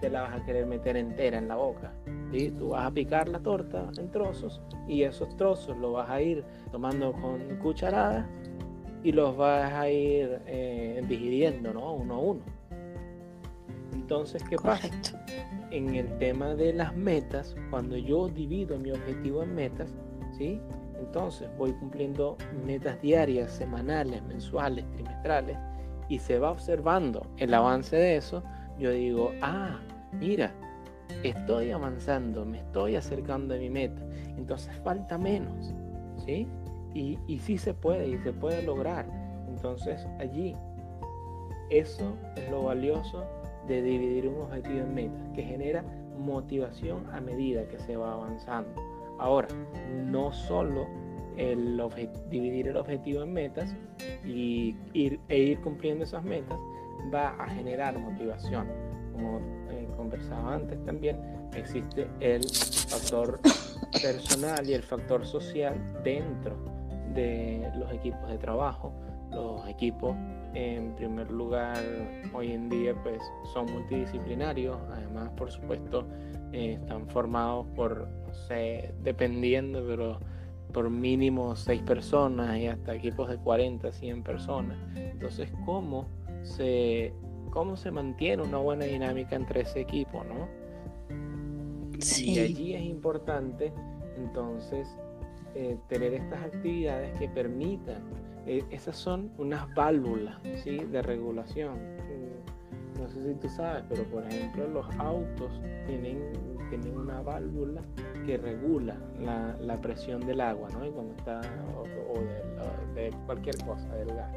[0.00, 1.92] te la vas a querer meter entera en la boca.
[2.32, 2.50] ¿sí?
[2.50, 6.44] Tú vas a picar la torta en trozos y esos trozos los vas a ir
[6.70, 8.26] tomando con cucharadas
[9.06, 11.92] y los vas a ir eh, digiriendo, ¿no?
[11.92, 12.40] Uno a uno.
[13.92, 14.88] Entonces, ¿qué pasa?
[15.70, 19.94] En el tema de las metas, cuando yo divido mi objetivo en metas,
[20.36, 20.60] ¿sí?
[20.98, 25.56] Entonces voy cumpliendo metas diarias, semanales, mensuales, trimestrales,
[26.08, 28.42] y se va observando el avance de eso,
[28.76, 29.78] yo digo, ah,
[30.18, 30.52] mira,
[31.22, 34.02] estoy avanzando, me estoy acercando a mi meta,
[34.36, 35.72] entonces falta menos,
[36.24, 36.48] ¿sí?
[36.96, 39.06] Y, y sí se puede, y se puede lograr.
[39.48, 40.56] Entonces allí,
[41.68, 43.22] eso es lo valioso
[43.68, 45.84] de dividir un objetivo en metas, que genera
[46.18, 48.70] motivación a medida que se va avanzando.
[49.18, 49.48] Ahora,
[50.06, 50.86] no solo
[51.36, 51.78] el
[52.30, 53.76] dividir el objetivo en metas
[54.24, 56.58] y ir, e ir cumpliendo esas metas
[57.12, 58.68] va a generar motivación.
[59.12, 59.38] Como
[59.70, 61.18] eh, conversaba antes también,
[61.54, 62.42] existe el
[62.88, 63.38] factor
[64.00, 66.75] personal y el factor social dentro
[67.16, 68.92] de los equipos de trabajo.
[69.30, 70.14] Los equipos,
[70.54, 71.82] en primer lugar,
[72.32, 73.20] hoy en día pues
[73.52, 76.06] son multidisciplinarios, además por supuesto
[76.52, 80.20] eh, están formados por, no sé, dependiendo, pero
[80.72, 84.78] por mínimo seis personas y hasta equipos de 40, 100 personas.
[84.94, 86.06] Entonces, ¿cómo
[86.42, 87.12] se,
[87.50, 90.48] cómo se mantiene una buena dinámica entre ese equipo, no?
[92.18, 93.72] Y allí es importante,
[94.18, 94.86] entonces,
[95.58, 98.02] eh, tener estas actividades que permitan,
[98.44, 100.76] eh, esas son unas válvulas, ¿sí?
[100.76, 101.76] De regulación.
[101.76, 105.50] Mm, no sé si tú sabes, pero por ejemplo, los autos
[105.86, 106.18] tienen,
[106.68, 107.80] tienen una válvula
[108.26, 110.84] que regula la, presión del agua, ¿no?
[110.84, 111.40] Y cuando está,
[111.74, 114.30] o, de, cualquier cosa, del gas.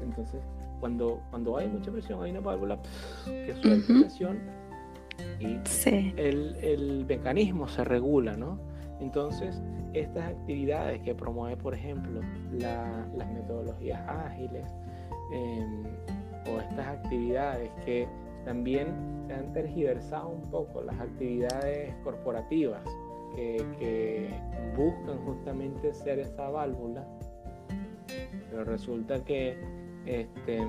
[0.00, 0.40] Entonces,
[0.78, 2.78] cuando, cuando hay mucha presión, hay una válvula
[3.24, 4.38] que suelta presión
[5.40, 8.60] y el, el, mecanismo se regula, ¿no?
[9.00, 9.60] Entonces,
[9.94, 12.20] estas actividades que promueve, por ejemplo,
[12.52, 14.66] las metodologías ágiles,
[15.32, 15.84] em,
[16.52, 18.08] o estas actividades que
[18.44, 18.88] también
[19.26, 22.82] se han tergiversado un poco las actividades corporativas,
[23.34, 24.30] que,
[24.76, 27.06] buscan justamente ser esa válvula,
[28.50, 29.56] pero resulta que
[30.06, 30.66] este,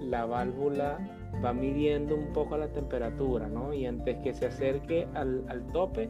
[0.00, 0.98] la válvula
[1.44, 3.72] va midiendo un poco la temperatura, ¿no?
[3.72, 6.08] Y antes que se acerque al, al tope,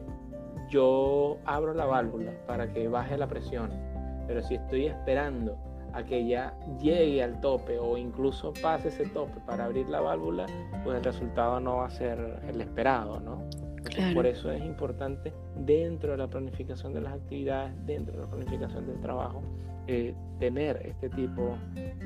[0.73, 3.69] yo abro la válvula para que baje la presión.
[4.27, 5.55] Pero si estoy esperando
[5.93, 10.47] a que ya llegue al tope o incluso pase ese tope para abrir la válvula,
[10.83, 13.43] pues el resultado no va a ser el esperado, ¿no?
[14.15, 18.87] Por eso es importante dentro de la planificación de las actividades, dentro de la planificación
[18.87, 19.43] del trabajo,
[19.85, 21.57] eh, tener este tipo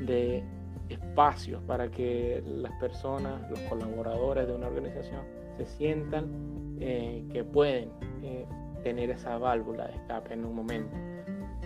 [0.05, 0.43] de
[0.89, 5.21] espacios para que las personas, los colaboradores de una organización
[5.57, 7.89] se sientan eh, que pueden
[8.23, 8.45] eh,
[8.83, 10.95] tener esa válvula de escape en un momento.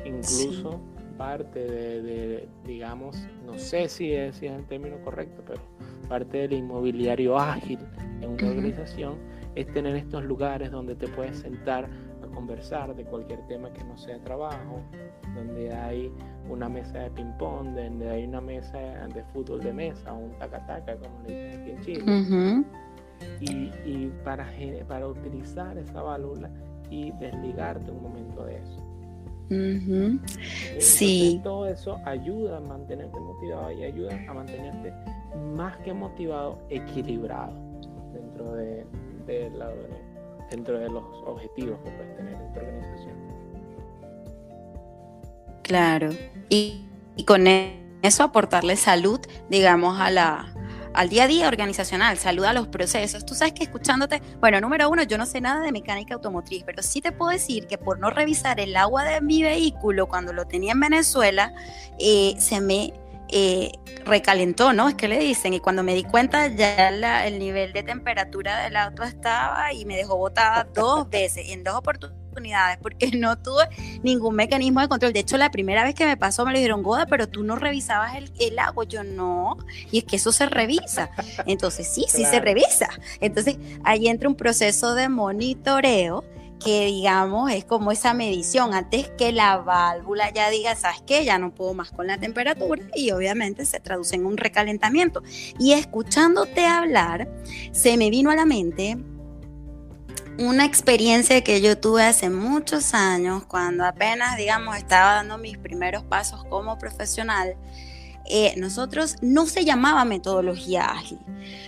[0.06, 0.80] Incluso
[1.18, 5.62] parte de, digamos, no sé si es, si es el término correcto, pero
[6.10, 7.80] parte del inmobiliario ágil
[8.22, 9.16] en una organización
[9.56, 11.88] es tener estos lugares donde te puedes sentar
[12.24, 14.82] a conversar de cualquier tema que no sea trabajo,
[15.36, 16.12] donde hay
[16.50, 21.22] una mesa de ping-pong, donde hay una mesa de fútbol de mesa, un taca-taca, como
[21.28, 22.66] le dicen aquí en Chile.
[23.40, 24.50] Y, para,
[24.88, 26.50] para utilizar esa válvula
[26.90, 28.82] y desligarte un momento de eso.
[30.80, 31.40] sí.
[31.44, 34.94] Todo eso ayuda a mantenerte motivado y ayuda a mantenerte
[35.56, 37.54] más que motivado, equilibrado
[38.14, 38.86] dentro de,
[40.50, 43.32] dentro de los objetivos que puedes tener en tu organización.
[45.64, 46.10] Claro,
[46.50, 46.86] y,
[47.26, 50.54] con eso aportarle salud, digamos, a la,
[50.94, 53.26] al día a día organizacional, salud a los procesos.
[53.26, 56.82] Tú sabes que escuchándote, bueno, número uno, yo no sé nada de mecánica automotriz, pero
[56.82, 60.46] sí te puedo decir que por no revisar el agua de mi vehículo cuando lo
[60.46, 61.54] tenía en Venezuela,
[62.00, 62.94] eh, se me
[63.30, 63.72] eh,
[64.06, 64.90] recalentó, ¿no?
[64.90, 66.90] Es que le dicen, y cuando me di cuenta ya
[67.26, 71.76] el nivel de temperatura del auto estaba y me dejó botada dos veces, en dos
[71.76, 72.21] oportunidades,
[72.82, 73.68] porque no tuve
[74.04, 75.14] ningún mecanismo de control.
[75.14, 77.56] De hecho, la primera vez que me pasó me lo dijeron, Goda, pero tú no
[77.56, 78.86] revisabas el, el agua.
[78.86, 79.58] Yo no,
[79.92, 81.10] y es que eso se revisa.
[81.46, 82.90] Entonces, sí, sí se revisa.
[83.20, 86.24] Entonces, ahí entra un proceso de monitoreo
[86.64, 91.26] que digamos es como esa medición antes que la válvula ya diga, ¿sabes qué?
[91.26, 95.24] Ya no puedo más con la temperatura y obviamente se traduce en un recalentamiento.
[95.60, 97.28] Y escuchándote hablar,
[97.72, 98.98] se me vino a la mente
[100.42, 106.04] una experiencia que yo tuve hace muchos años cuando apenas, digamos, estaba dando mis primeros
[106.04, 107.56] pasos como profesional
[108.26, 111.20] eh, nosotros no se llamaba metodología ágil.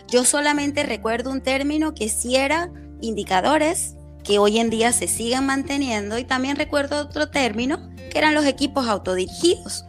[0.08, 2.72] Yo solamente recuerdo un término que sí era
[3.02, 8.34] indicadores, que hoy en día se siguen manteniendo, y también recuerdo otro término, que eran
[8.34, 9.86] los equipos autodirigidos.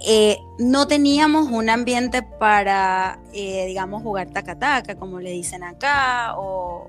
[0.00, 6.86] Eh, no teníamos un ambiente para, eh, digamos, jugar taca-taca, como le dicen acá, o,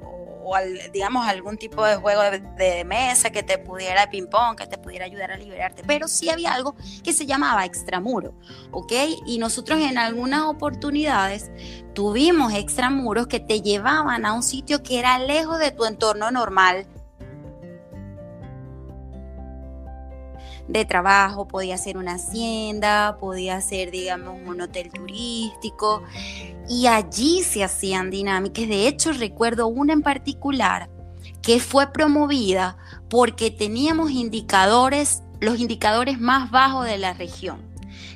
[0.93, 2.21] digamos, algún tipo de juego
[2.57, 5.83] de, mesa que te pudiera ping-pong, que te pudiera ayudar a liberarte.
[5.85, 8.33] Pero sí había algo que se llamaba extramuro,
[8.71, 8.93] ¿ok?
[9.25, 11.51] Y nosotros en algunas oportunidades
[11.93, 16.87] tuvimos extramuros que te llevaban a un sitio que era lejos de tu entorno normal
[20.69, 26.03] de trabajo, podía ser una hacienda, podía ser, digamos, un hotel turístico.
[26.69, 28.67] Y allí se hacían dinámicas.
[28.67, 30.89] De hecho, recuerdo una en particular
[31.41, 32.77] que fue promovida
[33.09, 37.67] porque teníamos indicadores, los indicadores más bajos de la región.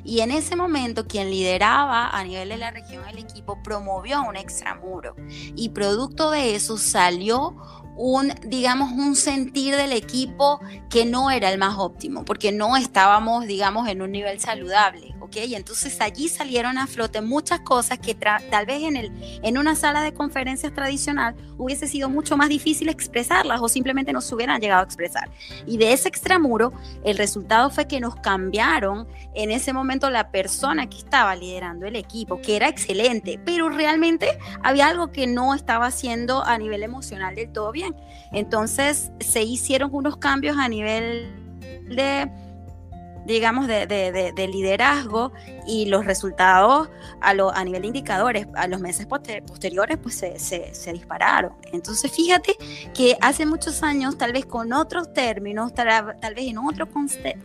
[0.04, 4.36] Y en ese momento quien lideraba a nivel de la región el equipo promovió un
[4.36, 5.16] extramuro
[5.56, 7.56] y producto de eso salió
[7.96, 13.46] un, digamos, un sentir del equipo que no era el más óptimo, porque no estábamos,
[13.46, 15.36] digamos, en un nivel saludable, ¿ok?
[15.46, 19.76] Y entonces allí salieron a flote muchas cosas que tal vez en, el, en una
[19.76, 24.60] sala de conferencias tradicional hubiese sido mucho más difícil expresarlas o simplemente no se hubieran
[24.60, 25.30] llegado a expresar.
[25.66, 26.72] Y de ese extramuro,
[27.04, 31.96] el resultado fue que nos cambiaron en ese momento la persona que estaba liderando el
[31.96, 37.34] equipo, que era excelente, pero realmente había algo que no estaba haciendo a nivel emocional
[37.34, 37.83] del todo bien
[38.32, 41.32] entonces se hicieron unos cambios a nivel
[41.88, 42.30] de
[43.24, 45.32] digamos, de, liderazgo
[45.66, 46.88] y los resultados
[47.20, 51.52] a, a nivel de indicadores a los meses posteriores pues se, dispararon.
[51.72, 52.56] Entonces fíjate
[52.92, 56.88] que hace muchos años, tal vez con otros términos, tal, vez en otro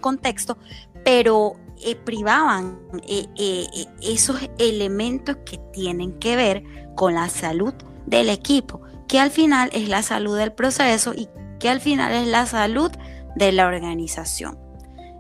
[0.02, 0.58] contexto,
[1.04, 3.66] pero eh, privaban eh, eh,
[4.02, 6.64] esos elementos que tienen que ver
[6.96, 7.74] con la salud
[8.06, 11.28] del equipo que al final es la salud del proceso y
[11.60, 12.92] que al final es la salud
[13.36, 14.58] de la organización.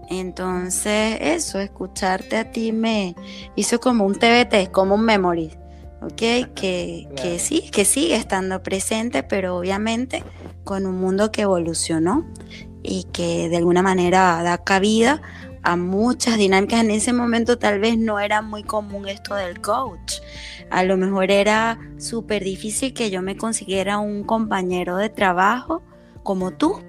[0.09, 3.15] Entonces, eso, escucharte a ti me
[3.55, 5.51] hizo como un TBT, como un memory,
[6.01, 6.53] ¿ok?
[6.55, 10.23] Que, que sí, que sigue estando presente, pero obviamente
[10.63, 12.25] con un mundo que evolucionó
[12.83, 15.21] y que de alguna manera da cabida
[15.63, 16.81] a muchas dinámicas.
[16.81, 20.15] En ese momento tal vez no era muy común esto del coach.
[20.69, 25.81] A lo mejor era súper difícil que yo me consiguiera un compañero de trabajo
[26.23, 26.81] como tú,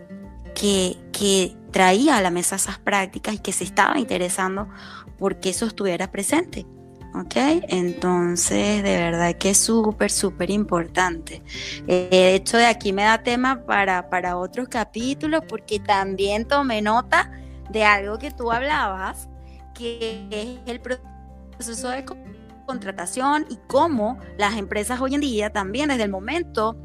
[0.55, 4.69] que, que traía a la mesa esas prácticas y que se estaba interesando
[5.19, 6.67] porque eso estuviera presente.
[7.15, 7.35] ¿ok?
[7.69, 11.43] Entonces, de verdad que es súper, súper importante.
[11.87, 16.83] Eh, de hecho, de aquí me da tema para, para otros capítulos porque también tomé
[16.83, 17.31] nota
[17.71, 19.29] de algo que tú hablabas,
[19.75, 22.05] que es el proceso de
[22.67, 26.77] contratación y cómo las empresas hoy en día también desde el momento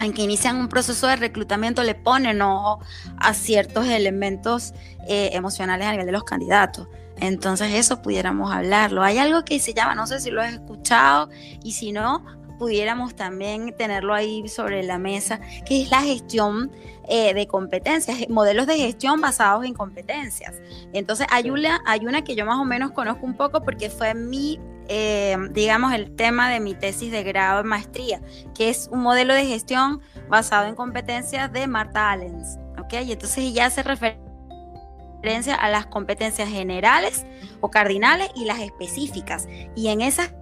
[0.00, 2.80] en que inician un proceso de reclutamiento le ponen ojo
[3.18, 4.72] a ciertos elementos
[5.08, 6.88] eh, emocionales a nivel de los candidatos.
[7.20, 9.02] Entonces eso pudiéramos hablarlo.
[9.02, 11.30] Hay algo que se llama, no sé si lo has escuchado
[11.64, 12.24] y si no,
[12.58, 16.70] pudiéramos también tenerlo ahí sobre la mesa, que es la gestión
[17.08, 20.56] eh, de competencias, modelos de gestión basados en competencias.
[20.92, 24.14] Entonces, hay una, hay una que yo más o menos conozco un poco porque fue
[24.14, 28.20] mi, eh, digamos, el tema de mi tesis de grado de maestría,
[28.54, 32.58] que es un modelo de gestión basado en competencias de Marta Allens.
[32.78, 32.94] ¿ok?
[33.04, 37.26] Y entonces ella hace referencia a las competencias generales
[37.60, 39.48] o cardinales y las específicas.
[39.74, 40.32] Y en esas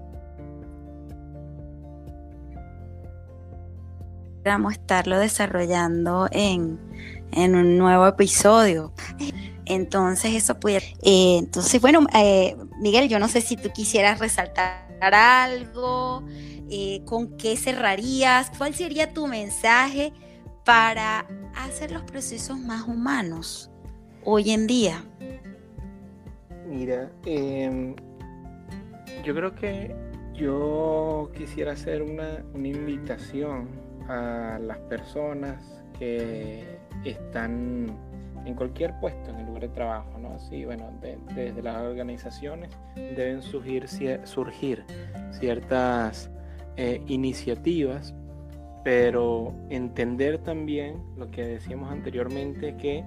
[4.73, 6.79] estarlo desarrollando en,
[7.37, 8.93] un nuevo episodio.
[9.65, 10.79] Entonces eso puede...
[11.03, 16.25] Eh, entonces, bueno, eh, Miguel, yo no sé si tú quisieras resaltar algo,
[16.71, 20.13] eh, con qué cerrarías, cuál sería tu mensaje
[20.65, 21.27] para
[21.57, 23.71] hacer los procesos más humanos
[24.25, 25.05] hoy en día.
[26.69, 27.95] Mira, em,
[29.25, 29.95] yo creo que
[30.35, 37.87] yo quisiera hacer una, una invitación a las personas que están
[38.45, 40.39] en cualquier puesto en el lugar de trabajo, ¿no?
[40.39, 40.91] Sí, bueno,
[41.35, 43.87] desde las organizaciones deben surgir,
[44.25, 44.85] surgir
[45.33, 46.31] ciertas
[46.77, 48.15] eh, iniciativas,
[48.85, 53.05] pero entender también lo que decíamos anteriormente, que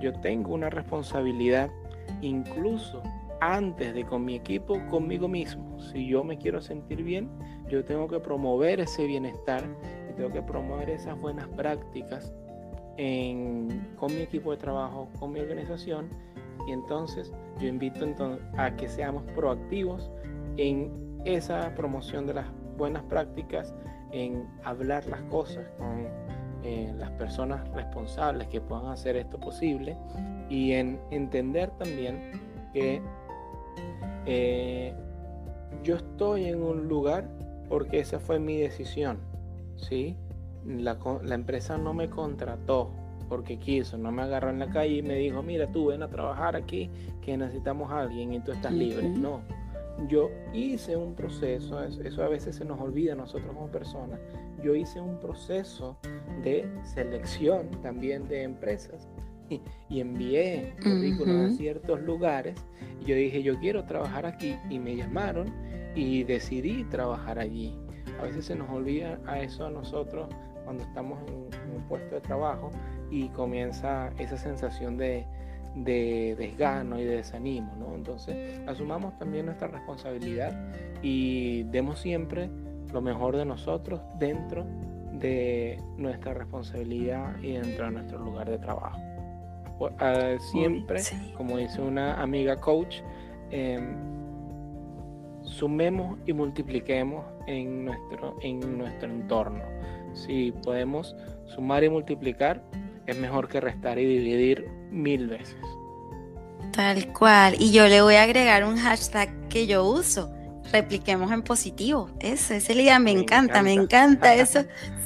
[0.00, 1.70] yo tengo una responsabilidad
[2.20, 3.02] incluso
[3.40, 5.78] antes de con mi equipo, conmigo mismo.
[5.80, 7.30] Si yo me quiero sentir bien,
[7.68, 9.64] yo tengo que promover ese bienestar
[10.16, 12.32] tengo que promover esas buenas prácticas
[12.96, 16.08] con mi equipo de trabajo, con mi organización.
[16.66, 18.06] Y entonces yo invito
[18.56, 20.10] a que seamos proactivos
[20.56, 22.46] en esa promoción de las
[22.76, 23.74] buenas prácticas,
[24.12, 26.06] en hablar las cosas con
[26.62, 29.96] eh, las personas responsables que puedan hacer esto posible
[30.48, 32.32] y en entender también
[32.72, 33.02] que
[34.26, 34.94] eh,
[35.82, 37.28] yo estoy en un lugar
[37.68, 39.18] porque esa fue mi decisión,
[39.76, 40.16] ¿sí?
[40.64, 42.90] La, la, empresa no me contrató
[43.28, 46.08] porque quiso, no me agarró en la calle y me dijo, mira, tú ven a
[46.08, 46.90] trabajar aquí,
[47.22, 49.08] que necesitamos a alguien y tú estás libre.
[49.08, 49.40] No,
[50.08, 54.20] yo hice un proceso, eso a veces se nos olvida a nosotros como personas,
[54.62, 55.96] yo hice un proceso
[56.42, 59.08] de selección también de empresas
[59.88, 62.56] y, envié currículum a ciertos lugares
[63.00, 65.52] y yo dije, yo quiero trabajar aquí y me llamaron
[65.94, 67.74] y decidí trabajar allí.
[68.18, 70.28] A veces se nos olvida a eso a nosotros
[70.64, 72.70] cuando estamos en un puesto de trabajo
[73.10, 75.26] y comienza esa sensación de,
[75.76, 77.94] de desgano y de desánimo, ¿no?
[77.94, 80.52] Entonces, asumamos también nuestra responsabilidad
[81.02, 82.50] y demos siempre
[82.92, 84.64] lo mejor de nosotros dentro
[85.12, 89.00] de nuestra responsabilidad y dentro de nuestro lugar de trabajo.
[89.98, 91.00] Ah, siempre,
[91.36, 92.96] como dice una amiga coach,
[93.50, 94.15] em,
[95.46, 99.62] sumemos y multipliquemos en nuestro, en nuestro entorno.
[100.12, 101.16] Si podemos
[101.46, 102.62] sumar y multiplicar,
[103.06, 105.56] es mejor que restar y dividir mil veces.
[106.72, 107.54] Tal cual.
[107.58, 110.30] Y yo le voy a agregar un hashtag que yo uso.
[110.72, 112.10] Repliquemos en positivo.
[112.20, 114.64] Eso, ese día me, encanta, me encanta eso.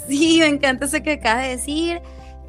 [0.08, 2.00] Sí, me encanta eso que acabas de decir.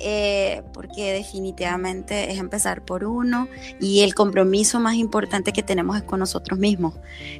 [0.03, 3.47] Eh, porque definitivamente es empezar por uno
[3.79, 6.95] y el compromiso más importante que tenemos es con nosotros mismos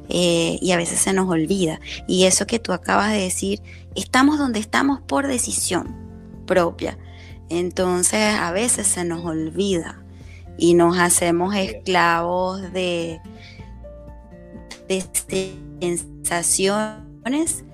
[0.08, 1.80] eh, y a veces se nos olvida.
[2.06, 3.60] Y eso que tú acabas de decir,
[3.96, 5.96] estamos donde estamos por decisión
[6.46, 6.96] propia.
[7.48, 10.00] Entonces a veces se nos olvida
[10.56, 13.20] y nos hacemos esclavos de,
[14.88, 15.04] de
[15.80, 17.64] sensaciones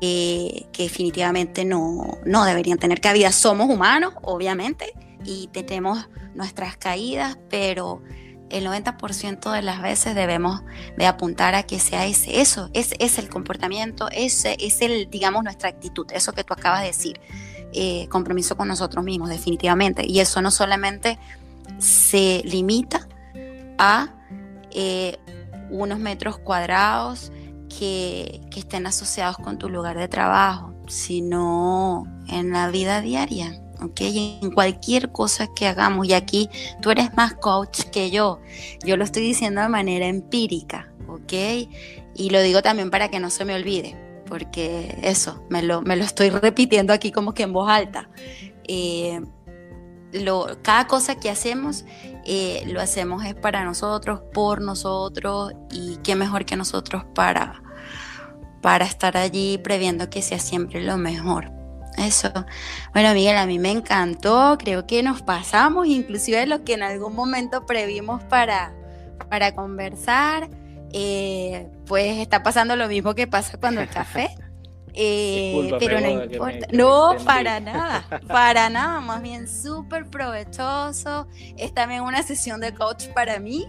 [0.00, 3.32] que definitivamente no, no deberían tener cabida.
[3.32, 4.92] Somos humanos, obviamente,
[5.24, 8.02] y tenemos nuestras caídas, pero
[8.50, 10.62] el 90% de las veces debemos
[10.96, 15.44] de apuntar a que sea ese, eso, ese es el comportamiento, ese es el, digamos,
[15.44, 17.20] nuestra actitud, eso que tú acabas de decir.
[17.74, 20.02] Eh, compromiso con nosotros mismos, definitivamente.
[20.06, 21.18] Y eso no solamente
[21.78, 23.06] se limita
[23.76, 24.14] a
[24.70, 25.18] eh,
[25.70, 27.30] unos metros cuadrados
[27.68, 33.60] que, estén asociados con tu lugar de trabajo, sino en la vida diaria.
[33.80, 34.00] ¿ok?
[34.00, 36.08] En cualquier cosa que hagamos.
[36.08, 36.50] Y aquí
[36.82, 38.40] tú eres más coach que yo.
[38.84, 41.32] Yo lo estoy diciendo de manera empírica, ¿ok?
[42.16, 45.96] Y lo digo también para que no se me olvide porque eso, me lo, me
[45.96, 48.08] lo estoy repitiendo aquí como que en voz alta.
[48.64, 49.20] Eh,
[50.12, 51.84] lo, cada cosa que hacemos
[52.30, 57.62] eh, lo hacemos es para nosotros, por nosotros y qué mejor que nosotros para,
[58.60, 61.50] para estar allí previendo que sea siempre lo mejor.
[61.96, 62.30] Eso.
[62.92, 64.58] Bueno, Miguel, a mí me encantó.
[64.58, 68.74] Creo que nos pasamos, inclusive lo que en algún momento previmos para,
[69.30, 70.50] para conversar.
[70.92, 74.36] Eh, pues está pasando lo mismo que pasa cuando el café.
[74.94, 76.66] Eh, pero no importa.
[76.72, 81.26] no, para nada, para nada, más bien súper provechoso.
[81.56, 83.66] Es también una sesión de coach para mí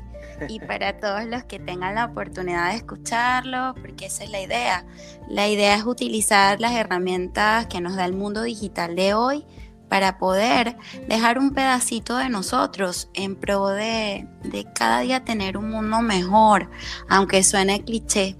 [0.48, 4.86] y para todos los que tengan la oportunidad de escucharlo, porque esa es la idea.
[5.28, 9.46] La idea es utilizar las herramientas que nos da el mundo digital de hoy
[9.90, 14.28] para poder dejar un pedacito de nosotros en pro de,
[14.76, 16.70] cada día tener un mundo mejor,
[17.10, 18.38] aunque suene cliché.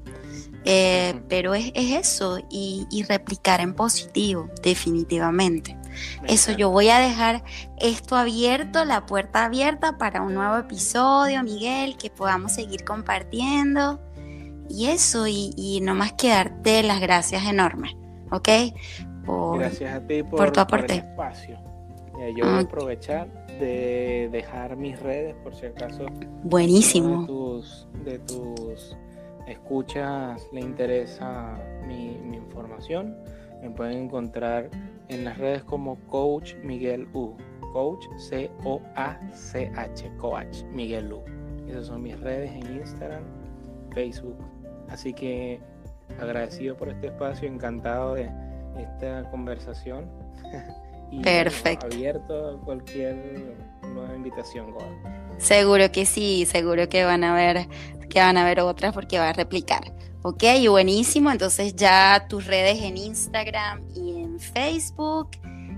[0.66, 5.78] Eh, pero es, eso y, replicar en positivo, definitivamente.
[6.28, 7.44] eso, yo voy a dejar
[7.80, 14.00] esto abierto, la puerta abierta para un nuevo episodio, Miguel, que podamos seguir compartiendo.
[14.70, 17.96] Y eso, y, y no más que darte las gracias enormes,
[18.32, 18.50] ¿ok?
[19.56, 20.96] Gracias a ti por, tu aporte.
[20.96, 21.58] espacio.
[22.36, 23.28] yo voy a aprovechar
[23.60, 26.06] de dejar mis redes por si acaso.
[26.44, 27.22] Buenísimo.
[27.22, 28.98] De tus, de tus
[29.52, 33.18] escuchas le interesa mi, información.
[33.62, 34.70] Me pueden encontrar
[35.10, 37.36] en las redes como Coach Miguel U.
[37.74, 40.12] Coach C-O-A-C-H.
[40.18, 41.22] Coach Miguel U.
[41.68, 43.24] Esas son mis redes en Instagram,
[43.94, 44.38] Facebook.
[44.90, 45.60] Así que
[46.20, 48.32] agradecido por este espacio, encantado de
[48.78, 50.10] esta conversación.
[51.12, 51.86] y Perfecto.
[51.86, 54.74] abierto a cualquier nueva invitación,
[55.40, 57.68] Seguro que sí, seguro que van a ver,
[58.10, 59.94] que van a ver otras porque va a replicar.
[60.22, 61.32] Ok, buenísimo.
[61.32, 65.30] Entonces ya tus redes en Instagram y en Facebook.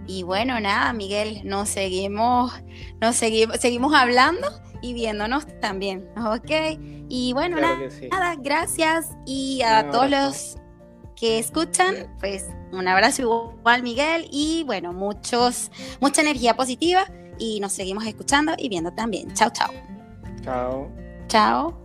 [0.08, 2.52] Y bueno, nada, Miguel, nos seguimos,
[3.00, 4.48] nos seguimos, seguimos hablando
[4.82, 6.80] y viéndonos también, ¿ok?
[7.08, 10.58] Y bueno, nada, gracias y a todos los
[11.16, 17.06] que escuchan, pues un abrazo igual, Miguel, y bueno, muchos, mucha energía positiva
[17.42, 19.34] y nos seguimos escuchando y viendo también.
[19.34, 19.72] Chao, chao.
[20.44, 20.88] Chao.
[21.28, 21.76] Chao.